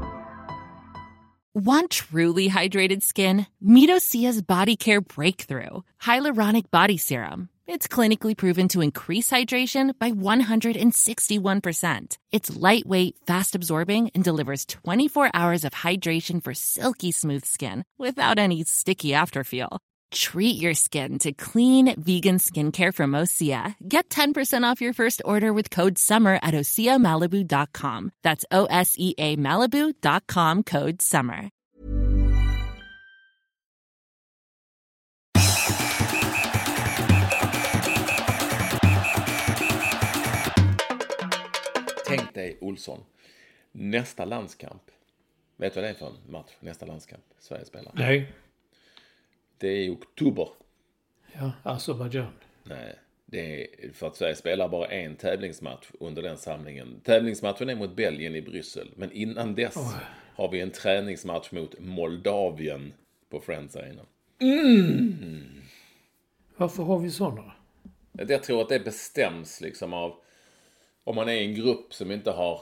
[1.54, 3.46] Want truly hydrated skin?
[3.66, 7.50] Medocia's Body Care Breakthrough Hyaluronic Body Serum.
[7.68, 12.18] It's clinically proven to increase hydration by 161%.
[12.32, 18.40] It's lightweight, fast absorbing, and delivers 24 hours of hydration for silky smooth skin without
[18.40, 19.80] any sticky afterfeel.
[20.12, 23.76] Treat your skin to clean vegan skincare from Osea.
[23.88, 28.12] Get 10% off your first order with code SUMMER at OseaMalibu.com.
[28.24, 31.50] That's O S E A Malibu.com code SUMMER.
[42.08, 43.04] Tänk dig Olsson,
[43.72, 44.82] nästa landskamp.
[45.58, 46.52] Vet du vad det är för en match?
[46.60, 47.92] Nästa landskamp Sverige spelar?
[47.96, 48.28] Nej.
[49.58, 50.50] Det är i oktober.
[51.34, 52.34] Ja, Azerbajdzjan.
[52.64, 57.02] Nej, det är för att Sverige spelar bara en tävlingsmatch under den samlingen.
[57.04, 58.92] Tävlingsmatchen är mot Belgien i Bryssel.
[58.96, 59.98] Men innan dess oh.
[60.36, 62.94] har vi en träningsmatch mot Moldavien
[63.30, 64.02] på Friends Arena.
[64.40, 65.62] Mm.
[66.58, 67.52] Varför har vi sådana?
[68.12, 70.16] Jag tror att det bestäms liksom av
[71.04, 72.62] om man är i en grupp som inte har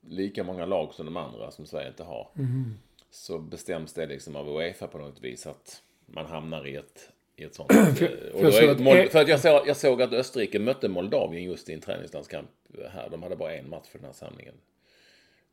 [0.00, 2.28] lika många lag som de andra som Sverige inte har.
[2.36, 2.74] Mm.
[3.10, 7.44] Så bestäms det liksom av Uefa på något vis att man hamnar i ett, i
[7.44, 7.72] ett sånt.
[8.38, 11.72] för, att, Mold, för att jag såg, jag såg att Österrike mötte Moldavien just i
[11.72, 12.48] en träningslandskamp
[12.90, 13.08] här.
[13.10, 14.54] De hade bara en match för den här samlingen.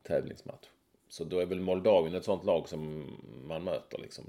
[0.02, 0.66] Tävlingsmatch.
[1.08, 3.10] Så då är väl Moldavien ett sånt lag som
[3.44, 4.24] man möter liksom.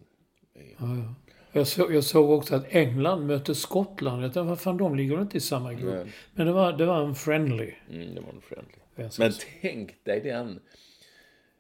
[0.54, 1.16] Ja, ja.
[1.52, 4.24] Jag, såg, jag såg också att England mötte Skottland.
[4.24, 6.08] Jag tänkte, vad fan, de ligger inte i samma grupp.
[6.34, 7.74] Men det var, det var en friendly.
[7.90, 9.10] Mm, det var en friendly.
[9.20, 9.32] Men
[9.62, 10.60] tänk dig den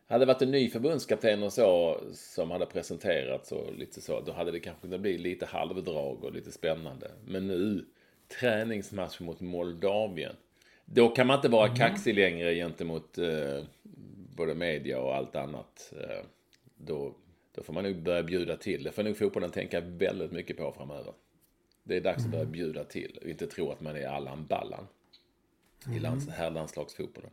[0.07, 4.31] hade det varit en ny förbundskapten och så som hade presenterats och lite så, då
[4.31, 7.11] hade det kanske kunnat bli lite halvdrag och lite spännande.
[7.25, 7.85] Men nu,
[8.39, 10.35] träningsmatch mot Moldavien.
[10.85, 11.77] Då kan man inte vara mm.
[11.77, 13.63] kaxig längre gentemot eh,
[14.35, 15.93] både media och allt annat.
[16.01, 16.25] Eh,
[16.75, 17.15] då,
[17.55, 18.83] då får man nog börja bjuda till.
[18.83, 21.13] Det får nog fotbollen tänka väldigt mycket på framöver.
[21.83, 22.27] Det är dags mm.
[22.27, 22.51] att börja mm.
[22.51, 24.87] bjuda till och inte tro att man är Allan Ballan
[25.85, 25.97] mm.
[25.97, 27.31] i lands, herrlandslagsfotbollen.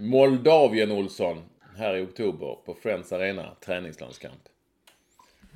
[0.00, 1.42] Moldavien Olsson
[1.76, 4.48] här i oktober på Friends Arena träningslandskamp.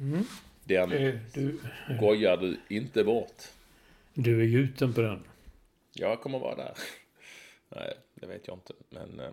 [0.01, 0.25] Mm.
[0.65, 1.59] Den eh, du,
[2.01, 3.43] gojar du inte bort.
[4.15, 5.25] Du är gjuten på den.
[5.93, 6.73] Jag kommer vara där.
[7.69, 8.73] Nej, det vet jag inte.
[8.91, 9.33] Men eh,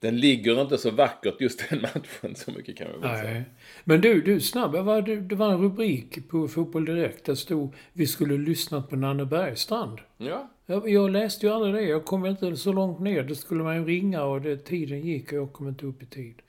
[0.00, 3.32] den ligger inte så vackert just den matchen, så mycket kan vi väl säga.
[3.32, 3.44] Nej.
[3.84, 7.24] Men du, du snabb, det var, det var en rubrik på Fotboll Direkt.
[7.24, 9.98] Där stod vi skulle lyssnat på Nanne Bergstrand.
[10.16, 10.50] Ja.
[10.70, 11.82] Jag, jag läste ju aldrig det.
[11.82, 13.22] Jag kom inte så långt ner.
[13.22, 16.06] Det skulle man ju ringa och det, tiden gick och jag kom inte upp i
[16.06, 16.42] tid.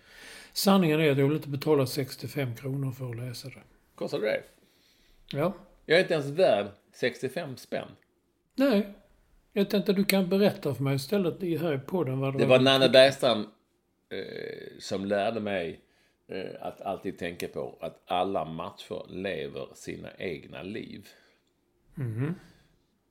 [0.54, 3.62] Sanningen är att jag vill inte betala 65 kronor för att läsa det.
[3.96, 4.44] Kostar det?
[5.32, 5.54] Ja.
[5.86, 7.88] Jag är inte ens värd 65 spänn.
[8.56, 8.94] Nej.
[9.54, 12.46] Jag tänkte att du kan berätta för mig istället här i podden vad det, Det
[12.46, 13.46] var Nanne Bergstrand
[14.10, 15.80] eh, som lärde mig
[16.28, 21.08] eh, att alltid tänka på att alla matcher lever sina egna liv.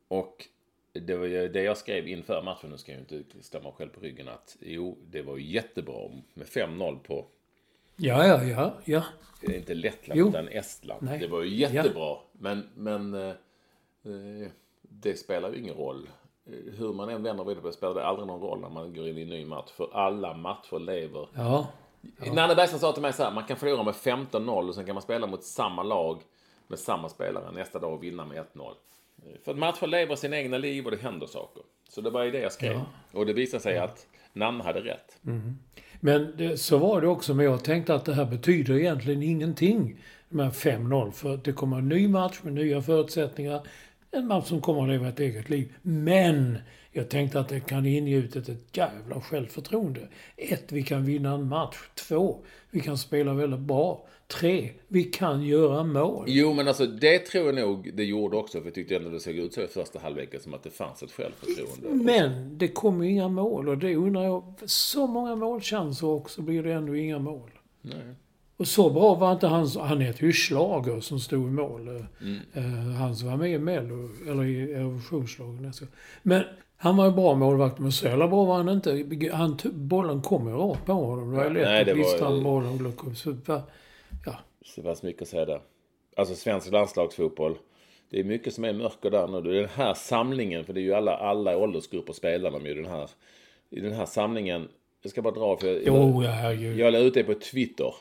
[0.09, 0.49] Och
[0.93, 3.73] det var ju det jag skrev inför matchen, nu ska jag ju inte stämma mig
[3.79, 7.27] själv på ryggen, att jo, det var ju jättebra med 5-0 på,
[8.01, 9.03] Ja, ja, ja, ja.
[9.43, 10.29] eh, inte Lettland, Jo.
[10.29, 11.03] utan Estland.
[11.03, 11.19] Nej.
[11.19, 12.17] Det var ju jättebra.
[12.33, 14.49] Men, men eh, eh,
[14.83, 16.09] det spelar ju ingen roll.
[16.47, 18.69] Eh, Hur man än vänder och vrider på det spelar det aldrig någon roll när
[18.69, 19.71] man går in i en ny match.
[19.71, 21.67] För alla matcher lever Ja.
[22.35, 24.95] Nanne Bergstrand sa till mig så här, man kan förlora med 15-0 och sen kan
[24.95, 26.23] man spela mot samma lag
[26.67, 28.75] med samma spelare nästa dag och vinna med 1-0.
[29.45, 31.63] För att matcher lever sina egna liv och det händer saker.
[31.89, 32.81] Så det var ju det jag skrev.
[33.13, 35.19] Och det visade sig att Nanne hade rätt.
[36.01, 37.35] Men det, så var det också.
[37.35, 40.01] Men jag tänkte att det här betyder egentligen ingenting.
[40.29, 41.11] De här 5-0.
[41.11, 43.67] För det kommer en ny match med nya förutsättningar.
[44.11, 45.75] En match som kommer att leva ett eget liv.
[45.83, 46.59] Men
[46.99, 50.09] jag tänkte att det kan ingjutet ett jävla självförtroende.
[50.37, 51.77] Ett, vi kan vinna en match.
[52.09, 52.39] Två,
[52.71, 54.07] vi kan spela väldigt bra.
[54.27, 56.25] Tre, vi kan göra mål.
[56.29, 58.59] Jo, men alltså det tror jag nog det gjorde också.
[58.59, 61.03] För jag tyckte ändå det såg ut så i första halvleken som att det fanns
[61.03, 62.05] ett självförtroende.
[62.05, 63.69] Men det kommer ju inga mål.
[63.69, 64.55] Och det undrar jag.
[64.67, 67.51] Så många målchanser och så blir det ändå inga mål.
[67.83, 68.15] Nej.
[68.57, 69.67] Och så bra var inte han.
[69.67, 71.89] Han heter ju Schlager som stod i mål.
[72.21, 72.39] Mm.
[72.53, 75.67] Eh, han som var med i Mello, eller i Eurovisionsschlagern.
[75.67, 75.85] Alltså.
[76.23, 76.45] Men
[76.81, 79.05] han var ju bra målvakt, men så jävla bra var han inte.
[79.33, 81.31] Han, bollen kom ju rakt på honom.
[81.31, 83.17] Det var ju lätt Nej, det att var- lista en boll och.
[83.17, 83.37] Så,
[84.27, 84.35] ja.
[84.77, 85.61] Det var så mycket att säga där.
[86.17, 87.59] Alltså svensk landslagsfotboll.
[88.11, 89.41] Det är mycket som är mörker där nu.
[89.41, 92.75] Det är den här samlingen, för det är ju alla, alla åldersgrupper spelar de ju
[92.75, 93.11] den här.
[93.71, 94.69] I den här samlingen,
[95.03, 96.79] jag ska bara dra för jag, Jo, ja, herregud.
[96.79, 97.95] jag la ut det på Twitter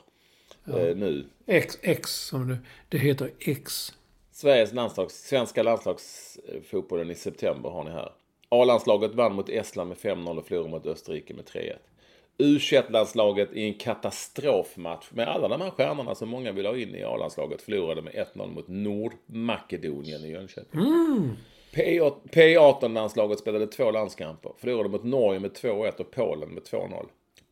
[0.68, 1.26] eh, nu.
[1.46, 2.58] X, X som det,
[2.90, 3.94] det heter X.
[4.32, 8.12] Sveriges landslags, svenska landslagsfotbollen i september har ni här.
[8.50, 11.74] A-landslaget vann mot Estland med 5-0 och förlorade mot Österrike med 3-1.
[12.38, 17.04] U21-landslaget i en katastrofmatch med alla de här stjärnorna som många vill ha in i
[17.04, 20.82] A-landslaget förlorade med 1-0 mot Nordmakedonien i Jönköping.
[22.32, 24.52] P18-landslaget spelade två landskamper.
[24.58, 27.06] Förlorade mot Norge med 2-1 och Polen med 2-0.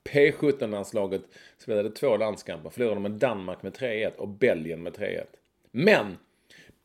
[0.10, 1.22] P17-landslaget
[1.58, 2.70] spelade två landskamper.
[2.70, 5.26] Förlorade mot Danmark med 3-1 och Belgien med 3-1.
[5.72, 6.18] Men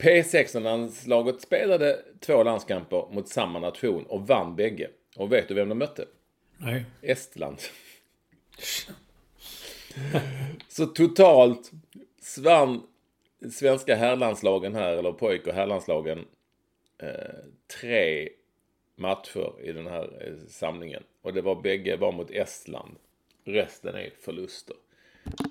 [0.01, 4.91] P16-landslaget spelade två landskamper mot samma nation och vann bägge.
[5.17, 6.05] Och vet du vem de mötte?
[6.59, 6.85] Nej.
[7.03, 7.59] Estland.
[10.69, 11.71] Så totalt
[12.21, 12.83] svann
[13.53, 16.25] svenska herrlandslagen här, eller pojk och herrlandslagen,
[16.99, 17.09] eh,
[17.81, 18.29] tre
[18.97, 21.03] matcher i den här eh, samlingen.
[21.23, 22.97] Och det var bägge var mot Estland.
[23.45, 24.77] Resten är förluster.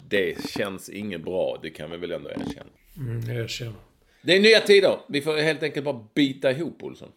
[0.10, 2.70] Det känns inget bra, det kan vi väl ändå erkänna.
[2.98, 3.74] Mm, jag.
[4.22, 5.00] Det är nya tider.
[5.08, 7.12] Vi får helt enkelt bara bita ihop, Olsson.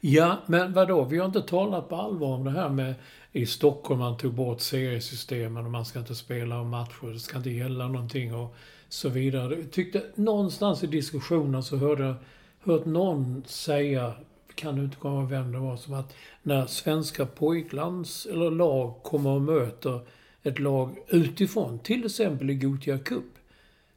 [0.00, 1.04] Ja, men vadå?
[1.04, 2.94] Vi har inte talat på allvar om det här med
[3.32, 7.50] i Stockholm man tog bort seriesystemen och man ska inte spela matcher, det ska inte
[7.50, 8.54] gälla någonting och
[8.88, 9.54] så vidare.
[9.54, 12.14] Jag tyckte någonstans i diskussionen så hörde jag
[12.60, 14.14] hört någon säga,
[14.54, 19.02] kan du inte komma ihåg vem det var, som att när svenska pojklands eller lag
[19.02, 20.00] kommer och möter
[20.42, 23.24] ett lag utifrån, till exempel i Gothia Cup,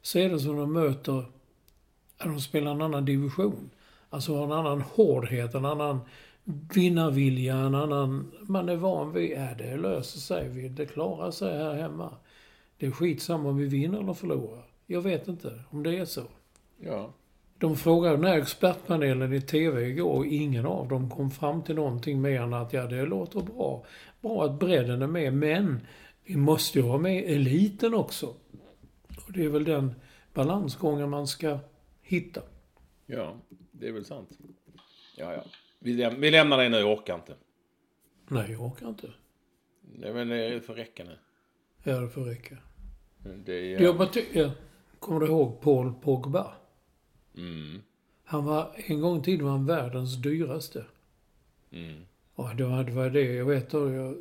[0.01, 1.25] så är det som de möter,
[2.17, 3.69] att de spelar en annan division.
[4.09, 5.99] Alltså en annan hårdhet, en annan
[6.73, 8.31] vinnarvilja, en annan...
[8.41, 12.09] Man är van vid, ja det löser sig, vi- det klarar sig här hemma.
[12.77, 14.63] Det är skitsamma om vi vinner eller förlorar.
[14.87, 16.23] Jag vet inte om det är så.
[16.79, 17.09] Ja.
[17.57, 21.75] De frågade den här expertpanelen i TV igår och ingen av dem kom fram till
[21.75, 23.85] någonting mer än att ja, det låter bra.
[24.21, 25.79] Bra att bredden är med, men
[26.25, 28.25] vi måste ju ha med eliten också.
[29.25, 29.93] Och det är väl den
[30.33, 31.59] balansgången man ska
[32.13, 32.41] hitta.
[33.05, 33.37] Ja,
[33.71, 34.29] det är väl sant.
[35.17, 35.43] Ja, ja.
[35.79, 37.35] Vi, läm- vi lämnar det nu, jag orkar inte.
[38.27, 39.09] Nej, jag orkar inte.
[39.81, 41.17] Nej, men det får räcka nu.
[41.83, 42.57] Ja, det får räcka.
[43.45, 44.51] Det är, Jag bara ja.
[44.99, 46.53] Kommer du ihåg Paul Pogba?
[47.37, 47.81] mm,
[48.23, 50.85] Han var, en gång i tiden var han världens dyraste.
[51.71, 52.05] mm.
[52.35, 54.15] Och det var, det var det, jag vet då, jag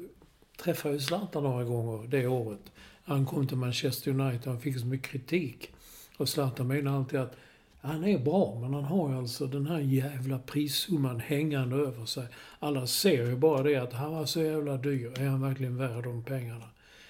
[0.57, 2.73] träffade ju Zlatan några gånger det året.
[3.05, 5.73] Han kom till Manchester United och han fick så mycket kritik.
[6.17, 7.37] Och Zlatan menade alltid att
[7.85, 12.27] Han är bra, men han har ju alltså den här jävla prissumman hängande över sig.
[12.59, 15.21] Alla ser ju bara det att han var så jävla dyr.
[15.21, 16.65] Är han verkligen värd de pengarna?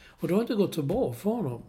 [0.07, 1.63] Och det har inte gått så bra för honom.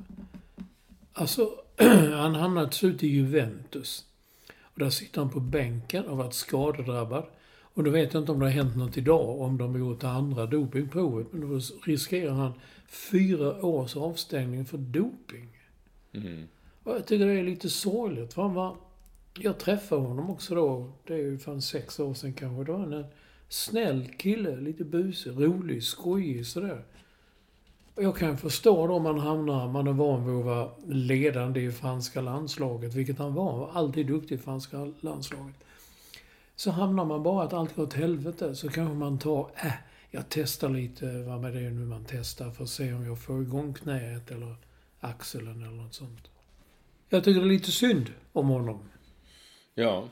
[1.14, 1.50] Alltså,
[2.14, 4.06] han hamnade till slut i Juventus.
[4.62, 7.26] Och där sitter han på bänken och har varit skadedrabbad.
[7.74, 10.04] Och då vet jag inte om det har hänt något idag, om de har gjort
[10.04, 11.28] andra dopingprovet.
[11.32, 12.54] Men då riskerar han
[12.88, 15.50] fyra års avstängning för doping.
[16.12, 16.48] Mm.
[16.84, 18.34] Och jag tycker det är lite sorgligt.
[18.34, 18.78] För han var,
[19.40, 22.64] jag träffade honom också då, det är ju fan sex år sedan kanske.
[22.64, 23.06] Då var han en
[23.50, 26.84] snäll kille, lite busig, rolig, skojig sådär.
[27.96, 31.62] Och jag kan förstå då om man hamnar, man är van vid att vara ledande
[31.62, 33.52] i franska landslaget, vilket han var.
[33.52, 35.56] Han var alltid duktig i franska landslaget.
[36.56, 39.72] Så hamnar man bara att allt går åt helvete, så kanske man tar, äh,
[40.12, 43.20] jag testar lite, vad med det är nu man testar, för att se om jag
[43.20, 44.56] får igång knäet eller
[45.00, 46.30] axeln eller något sånt.
[47.10, 48.80] Jag tycker det är lite synd om honom.
[49.76, 50.10] Ja,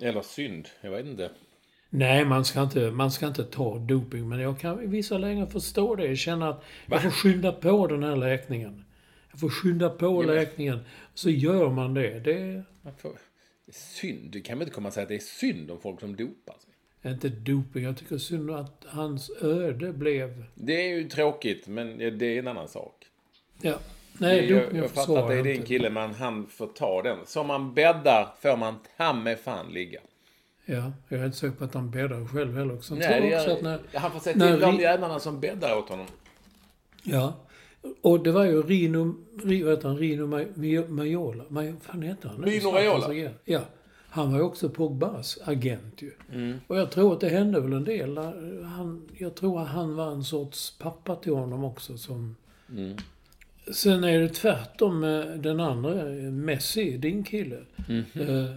[0.00, 0.68] eller synd.
[0.80, 1.30] Jag vet inte.
[1.90, 5.46] Nej, man ska inte, man ska inte ta doping, men jag kan i vissa lägen
[5.46, 6.16] förstå det.
[6.16, 8.84] Känna att jag får skynda på den här läkningen.
[9.30, 10.78] Jag får skynda på men- läkningen.
[11.14, 12.20] Så gör man det.
[12.20, 12.64] Det är
[13.72, 14.30] synd.
[14.30, 16.54] Du kan väl inte komma och säga att det är synd om folk som dopar
[16.58, 16.70] sig?
[17.12, 17.84] inte doping.
[17.84, 20.44] Jag tycker synd att hans öde blev...
[20.54, 23.06] Det är ju tråkigt, men det är en annan sak.
[23.60, 23.78] Ja.
[24.18, 25.66] Nej, jag, doping jag fattar att det är jag din inte.
[25.66, 27.18] kille, men han får ta den.
[27.26, 30.00] Som man bäddar får man ta med fan ligga.
[30.66, 32.80] Ja, jag är inte säker på att han bäddar själv heller.
[32.80, 33.62] Sen Nej, tror jag också gör, att
[33.92, 33.98] när...
[33.98, 36.06] han får se till de jävlarna som bäddar åt honom.
[37.02, 37.32] Ja.
[38.02, 39.14] Och det var ju Rino...
[39.42, 39.98] Ri- Vad heter han?
[39.98, 41.44] Rino Ma- Ma- Majola.
[41.48, 42.42] Ma- Vad fan heter han?
[42.42, 43.30] Rino Raiola.
[43.44, 43.60] Ja.
[44.08, 46.12] Han var ju också Pogbas agent ju.
[46.32, 46.60] Mm.
[46.66, 48.18] Och jag tror att det hände väl en del.
[48.64, 52.36] Han, jag tror att han var en sorts pappa till honom också som...
[52.70, 52.96] Mm.
[53.72, 57.58] Sen är det tvärtom med den andra, Messi, din kille.
[57.76, 58.44] Mm-hmm.
[58.44, 58.50] Eh,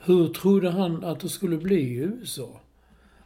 [0.00, 2.60] hur trodde han att det skulle bli i USA?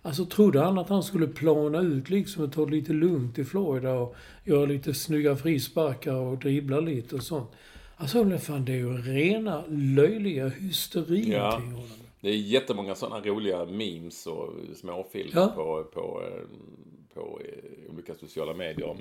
[0.03, 3.45] Alltså trodde han att han skulle plana ut liksom och ta det lite lugnt i
[3.45, 7.51] Florida och göra lite snygga frisparkar och dribbla lite och sånt.
[7.97, 11.57] Alltså men fan det är ju rena löjliga hysterin Ja.
[11.59, 11.89] kring honom.
[12.21, 15.49] Det är jättemånga sådana roliga memes och småfilmer Ja.
[15.49, 16.43] på, på, eh,
[17.15, 18.97] på eh, olika sociala medier.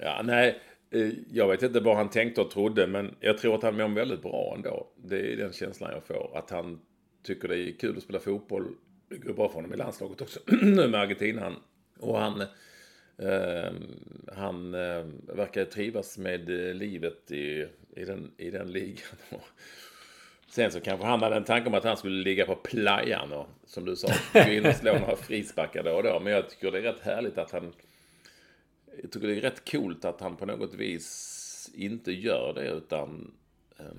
[0.00, 0.58] Ja, nej,
[0.90, 3.88] Eh, jag vet inte vad han tänkte och trodde, men jag tror att han mår
[3.88, 4.88] väldigt bra ändå.
[4.96, 6.38] Det är den känslan jag får.
[6.38, 6.80] Att han
[7.22, 8.74] tycker det är kul att spela fotboll.
[9.08, 11.52] Det går bra för honom i landslaget också, nu med Argentina.
[11.98, 12.40] Och han,
[13.18, 13.72] eh,
[14.36, 15.04] han eh,
[15.36, 17.66] verkar trivas med eh, livet i,
[17.96, 19.16] i, den, i den ligan.
[20.50, 23.46] Sen så kanske han hade en tanke om att han skulle ligga på playan och
[23.66, 26.20] som du sa, gå in och slå några frisparkar då och då.
[26.20, 27.72] Men jag tycker det är rätt härligt att han...
[29.02, 33.34] Jag tycker det är rätt coolt att han på något vis inte gör det utan...
[33.78, 33.98] ehm,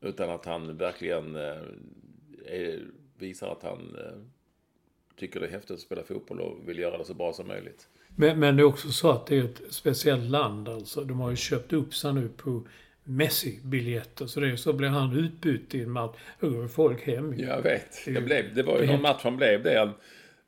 [0.00, 2.78] utan att han verkligen eh,
[3.18, 4.18] visar att han eh,
[5.16, 7.88] tycker det är häftigt att spela fotboll och vill göra det så bra som möjligt.
[8.16, 11.04] Men, men det är också så att det är ett speciellt land alltså.
[11.04, 12.66] De har ju köpt upp sig nu på
[13.04, 14.26] Messi-biljetter.
[14.26, 16.16] Så det är så blir han utbytt i en match.
[16.40, 17.38] Då går folk hem.
[17.38, 18.04] Jag vet.
[18.04, 19.78] Det, blev, det var ju någon match han blev det.
[19.78, 19.92] Han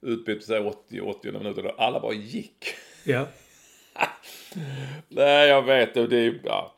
[0.00, 2.64] utbytte sig 80-80 minuter och alla bara gick.
[3.04, 3.26] Ja.
[5.08, 5.94] Nej, jag vet.
[5.94, 6.74] Det är, ja.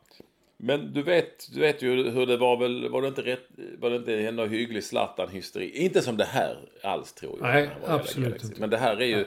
[0.57, 3.47] Men du vet, du vet ju hur det var väl, var det inte rätt,
[3.79, 5.71] var det inte ändå hygglig Zlatan-hysteri?
[5.71, 7.49] Inte som det här alls tror jag.
[7.49, 8.61] Nej, absolut inte.
[8.61, 9.27] Men det här är ju,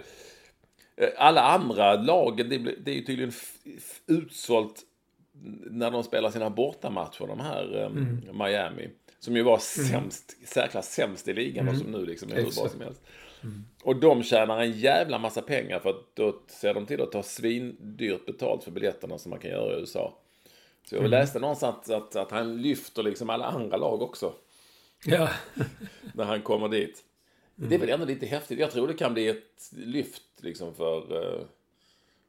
[0.97, 3.33] eh, alla andra lagen, det, det är ju tydligen
[4.07, 4.81] utsålt
[5.71, 8.37] när de spelar sina bortamatcher, de här eh, Mm.
[8.37, 8.89] Miami.
[9.19, 12.69] Som ju var sämst, särklass sämst i ligan och som nu liksom är hur bra
[12.69, 13.01] som helst.
[13.83, 17.23] Och de tjänar en jävla massa pengar för att då ser de till att ta
[17.23, 20.17] svindyrt betalt för biljetterna som man kan göra i USA.
[20.89, 24.33] Så jag läste någonstans att, att han lyfter liksom alla andra lag också
[25.05, 25.29] Ja.
[26.13, 27.03] när han kommer dit.
[27.55, 28.59] Det är väl ändå lite häftigt.
[28.59, 31.41] Jag tror det kan bli ett lyft liksom för, eh,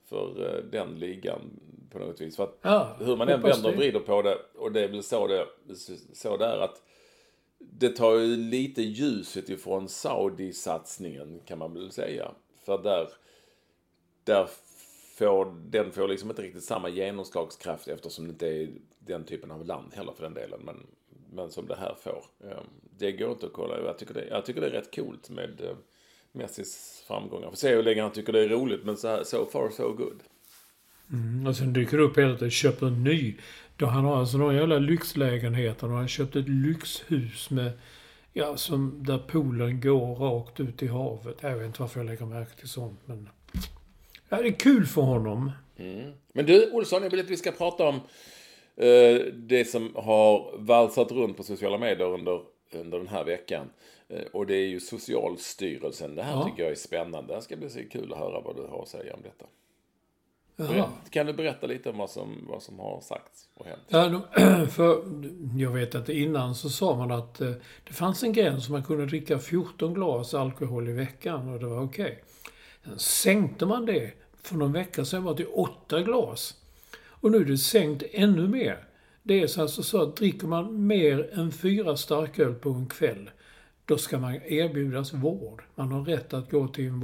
[0.09, 1.41] för eh, den ligan
[1.91, 2.37] på något vis.
[2.37, 5.03] För att Ja, hur man än vänder och vrider på det, och det är väl
[5.03, 5.47] så det,
[6.13, 6.83] så där att
[7.61, 12.33] det tar ju lite ljuset ifrån Saudi-satsningen kan man väl säga.
[12.65, 13.09] För där,
[14.25, 14.49] där
[15.19, 19.67] får, den får liksom inte riktigt samma genomslagskraft eftersom det inte är den typen av
[19.67, 20.61] land heller för den delen.
[20.65, 20.87] Men,
[21.33, 22.25] men som det här får.
[22.45, 22.67] Ehm,
[22.99, 23.81] det går inte att kolla.
[23.81, 25.77] Jag tycker det, jag tycker det är rätt coolt med eh,
[26.33, 27.49] Messis framgångar.
[27.49, 29.93] Får se hur länge han tycker det är roligt men så, här, so far so
[29.93, 30.23] good.
[31.13, 33.37] Mm, och sen dyker det upp helt att jag köper en ny.
[33.81, 35.87] Då han har alltså några jävla lyxlägenheter.
[35.87, 37.73] Och han har köpt ett lyxhus med...
[38.33, 41.37] Ja, som där poolen går rakt ut i havet.
[41.41, 43.29] Jag vet inte varför jag lägger märke till sånt, men...
[44.29, 45.51] Ja, det är kul för honom.
[46.33, 47.95] Men du, Olsson, jag vill att vi ska prata om
[48.77, 52.41] eh, det som har valsat runt på sociala medier under
[52.75, 53.71] under den här veckan.
[54.09, 56.15] Eh, Och det är ju Socialstyrelsen.
[56.15, 56.45] Det här Ja.
[56.45, 57.35] tycker jag är spännande.
[57.35, 59.45] Det ska bli så kul att höra vad du har att säga om detta.
[60.57, 63.81] Berätt- Kan du berätta lite om vad som, vad som har sagts och hänt?
[63.89, 65.03] Ja, de, för
[65.59, 67.53] jag vet att innan så sa man att eh,
[67.85, 71.67] det fanns en gräns som man kunde dricka 14 glas alkohol i veckan och det
[71.67, 72.23] var okej.
[72.85, 76.55] Sen sänkte man det för någon vecka sedan var till 8 glas.
[77.03, 78.85] Och nu är det sänkt ännu mer.
[79.23, 83.31] Det är så alltså så att dricker man mer än fyra starköl på en kväll,
[83.85, 85.63] då ska man erbjudas vård.
[85.75, 87.01] Man har rätt att gå till en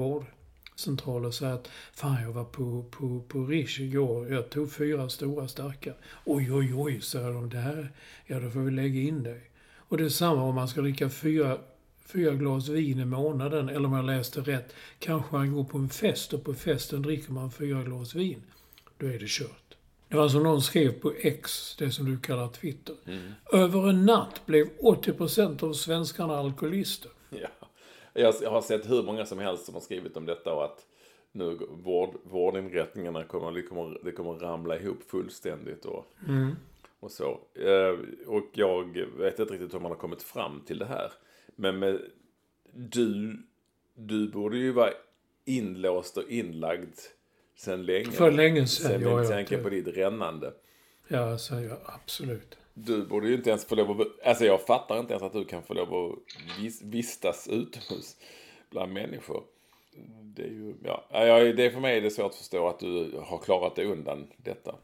[0.76, 5.08] vårdcentral och säga att fan jag var på, på, på Rish igår, jag tog fyra
[5.08, 5.92] stora starka.
[6.24, 7.48] Oj, oj, oj, säger de.
[7.48, 7.92] Det här,
[8.26, 9.50] ja då får vi lägga in dig.
[9.88, 11.58] Och det är samma om man ska dricka fyra,
[12.06, 15.88] fyra glas vin i månaden, eller om jag läste rätt, kanske man går på en
[15.88, 18.42] fest och på festen dricker man fyra glas vin.
[18.98, 19.76] Då är det kört.
[20.08, 22.94] Det var som någon skrev på X, det som du kallar Twitter.
[23.52, 27.10] Över en natt blev 80% av svenskarna alkoholister.
[27.30, 27.65] Ja.
[28.16, 30.86] Jag har sett hur många som helst som har skrivit om detta och att
[31.32, 36.12] nu vård, vårdinrättningarna kommer, det kommer, det kommer ramla ihop fullständigt och,
[37.00, 37.40] och så.
[37.54, 41.12] Eh, Och jag vet inte riktigt hur man har kommit fram till det här.
[41.56, 42.00] Men med,
[42.72, 43.36] du,
[43.94, 44.90] du borde ju vara
[45.44, 46.94] inlåst och inlagd
[47.56, 48.04] sen länge.
[48.10, 50.52] För länge sedan, Sen ja, ja, ja, tänker det- på ditt rännande.
[51.08, 52.58] Ja, säger jag absolut.
[52.78, 54.26] Du borde ju inte ens få lov att...
[54.26, 56.18] Alltså jag fattar inte ens att du kan få lov att
[56.60, 58.16] vis, vistas utomhus
[58.70, 59.42] bland människor.
[60.22, 60.74] Det är ju...
[60.84, 61.04] Ja,
[61.56, 64.26] det är för mig är det svårt att förstå att du har klarat dig undan
[64.36, 64.74] detta.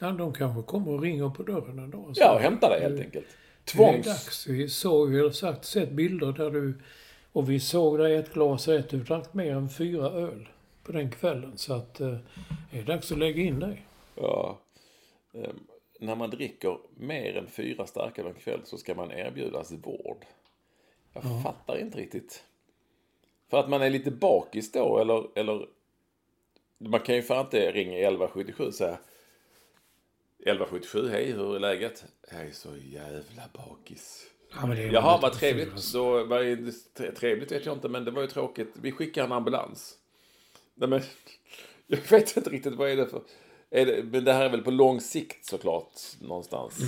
[0.00, 2.00] Ja, de kanske kommer och ringer på dörren en dag.
[2.00, 3.26] och Ja, och hämta dig helt enkelt.
[3.64, 4.06] Det är Tvångs...
[4.06, 4.46] dags.
[4.46, 6.74] Vi såg, vi har sagt, sett bilder där du...
[7.32, 8.90] Och vi såg dig ett glas rätt.
[8.90, 10.48] Du drack mer än fyra öl
[10.82, 11.52] på den kvällen.
[11.56, 12.16] Så att eh,
[12.70, 13.86] det är dags att lägga in dig.
[14.14, 14.58] Ja.
[15.98, 20.26] När man dricker mer än fyra starka en kväll så ska man erbjudas vård.
[21.12, 22.44] Jag fattar inte riktigt.
[23.50, 25.66] För att man är lite bakis då eller, eller
[26.78, 28.98] man kan ju fan inte ringa 1177 och säga
[30.38, 32.04] 1177, hej hur är läget?
[32.30, 34.26] Jag är så jävla bakis.
[34.54, 35.68] Ja, Jaha, vad trevligt.
[35.68, 35.76] fyra.
[35.76, 36.40] Så, vad
[37.16, 38.68] trevligt vet jag inte, men det var ju tråkigt.
[38.82, 39.98] Vi skickar en ambulans.
[40.74, 41.00] Nej, men,
[41.86, 43.22] jag vet inte riktigt vad är det för...
[43.70, 46.78] Är det, men det här är väl på lång sikt såklart, någonstans.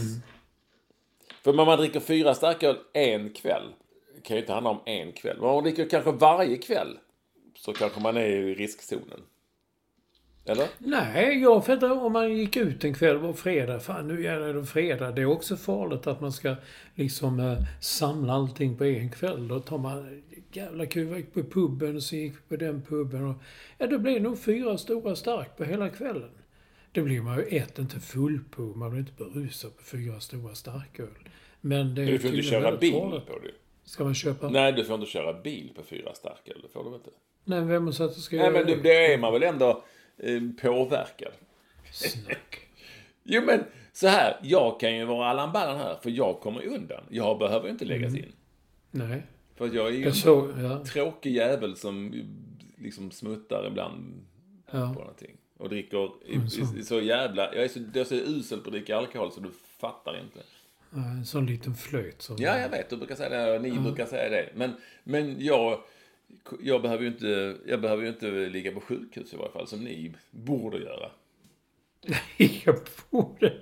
[1.43, 3.73] För om man dricker fyra starköl en kväll,
[4.15, 5.37] det kan ju inte handla om en kväll.
[5.37, 6.99] Men om man dricker kanske varje kväll,
[7.57, 9.21] så kanske man är i riskzonen.
[10.45, 10.67] Eller?
[10.79, 13.81] Nej, jag fattar om man gick ut en kväll på fredag.
[13.81, 15.11] Fan, nu är det fredag.
[15.11, 16.57] Det är också farligt att man ska
[16.95, 19.49] liksom eh, samla allting på en kväll.
[19.49, 20.23] Då tar man...
[20.53, 23.25] Jävla kul, vi gick på puben och så gick vi på den puben.
[23.25, 23.37] Och,
[23.79, 26.31] ja, det blir nog fyra stora stark på hela kvällen.
[26.93, 28.63] Det blir man ju ett, inte full på.
[28.63, 31.09] Man blir inte berusad på fyra stora starköl.
[31.61, 33.27] Men det är Du får inte köra bil farligt.
[33.27, 33.51] på det.
[33.85, 34.49] Ska man köpa...
[34.49, 36.61] Nej, du får inte köra bil på fyra starköl.
[36.63, 37.11] Det får du inte.
[37.45, 38.77] Nej, vem har sagt att du ska Nej, göra men det?
[38.83, 39.85] det, är man väl ändå
[40.19, 41.33] eh, påverkad.
[41.93, 42.61] Snack.
[43.23, 44.37] Jo, men så här.
[44.43, 47.05] Jag kan ju vara Allan Ballan här, för jag kommer undan.
[47.11, 48.33] Jag behöver inte läggas in.
[48.91, 49.23] Nej.
[49.55, 50.51] För jag är ju en såg...
[50.59, 50.85] Ja.
[50.85, 52.15] tråkig jävel som
[52.79, 54.27] liksom smuttar ibland
[54.73, 54.93] Ja.
[54.95, 55.37] på någonting.
[55.61, 56.11] Och dricker
[56.79, 57.55] i- så jävla...
[57.55, 59.51] Jag är så, jag är så usel på att dricka alkohol så du
[59.81, 60.41] fattar inte.
[60.93, 62.23] En sån liten flöjt.
[62.23, 62.91] Som Ja, jag vet.
[62.91, 64.49] Du brukar säga det och ni brukar säga det.
[64.55, 64.73] Men,
[65.05, 65.81] men jag,
[66.63, 69.85] jag, behöver ju inte, jag behöver ju inte ligga på sjukhus i varje fall, som
[69.85, 71.11] ni borde göra.
[72.65, 72.77] jag
[73.11, 73.55] borde...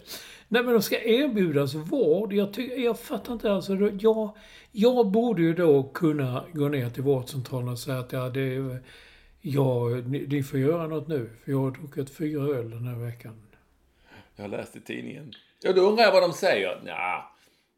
[0.49, 2.33] Nej, men de ska erbjudas vård.
[2.33, 2.63] Jag, ty...
[2.67, 3.53] jag fattar inte.
[3.53, 4.37] Alltså, jag,
[4.73, 8.83] jag borde ju då kunna gå ner till vårdcentralen och säga att ja, det är,
[9.41, 11.31] ja, ni, ni får göra något nu.
[11.45, 13.43] För jag har druckit fyra öl den här veckan.
[14.37, 15.33] Jag har läst i tidningen.
[15.63, 16.83] Ja, då undrar jag vad de säger.
[16.87, 17.33] Ja,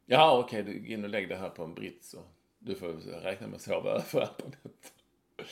[0.06, 2.26] ja okej, du gå in och lägg det här på en brits och
[2.58, 4.52] du får räkna med att sova över på natten.
[5.36, 5.46] Jag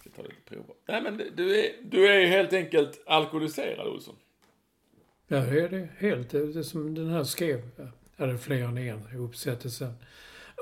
[0.00, 0.74] ska ta lite prover.
[0.86, 4.16] Nej, men du är, du är helt enkelt alkoholiserad, Olsson.
[5.26, 6.30] Ja, det är det helt.
[6.30, 7.70] Det är som den här skrev.
[8.16, 9.94] Ja, det är fler än en i uppsättelsen.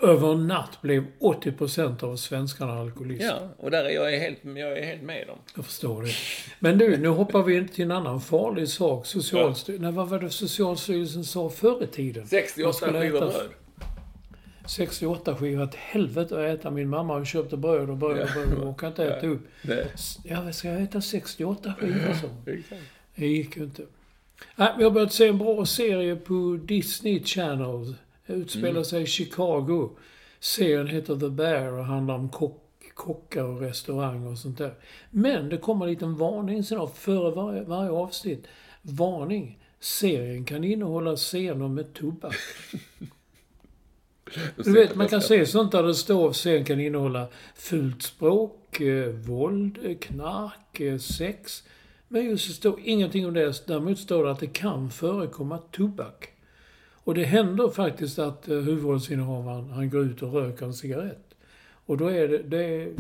[0.03, 3.26] Över en natt blev 80% av svenskarna alkoholister.
[3.26, 5.38] Ja, och där är jag helt, jag är helt med dem.
[5.57, 6.12] Jag förstår det.
[6.59, 9.07] Men du, nu hoppar vi till en annan farlig sak.
[9.07, 12.22] Socialstyrelsen, nej, vad var det Socialstyrelsen sa förr i tiden?
[12.22, 13.49] Man 68 skulle skivor bröd.
[14.66, 15.64] 68 skivor.
[15.64, 16.70] Ett helvete att äta.
[16.70, 19.40] Min mamma har köpt bröd och bröd och bröd och orkar inte äta upp.
[20.24, 22.28] Ja, vad ska jag äta 68 skivor så?
[23.14, 23.82] Det gick ju inte.
[24.57, 27.95] Nej, vi har börjat se en bra serie på Disney Channel.
[28.26, 29.90] Utspelar sig i Chicago.
[30.40, 32.62] Serien heter The Bear och handlar om kock,
[32.94, 34.74] kockar och restaurang och sånt där.
[35.10, 38.46] Men det kommer en liten varning sen före varje, varje avsnitt.
[38.82, 39.58] Varning.
[39.80, 42.34] Serien kan innehålla scener med tobak.
[44.56, 49.08] Du vet, man kan se sånt där det står sen kan innehålla fult språk, eh,
[49.08, 51.62] våld, eh, knark, eh, sex.
[52.08, 53.66] Men just det står ingenting om det.
[53.66, 56.28] Däremot står det att det kan förekomma tobak.
[57.05, 61.34] Och det händer faktiskt att eh, huvudrollsinnehavaren, han går ut och röker en cigarett.
[61.86, 62.92] Och då är det, det,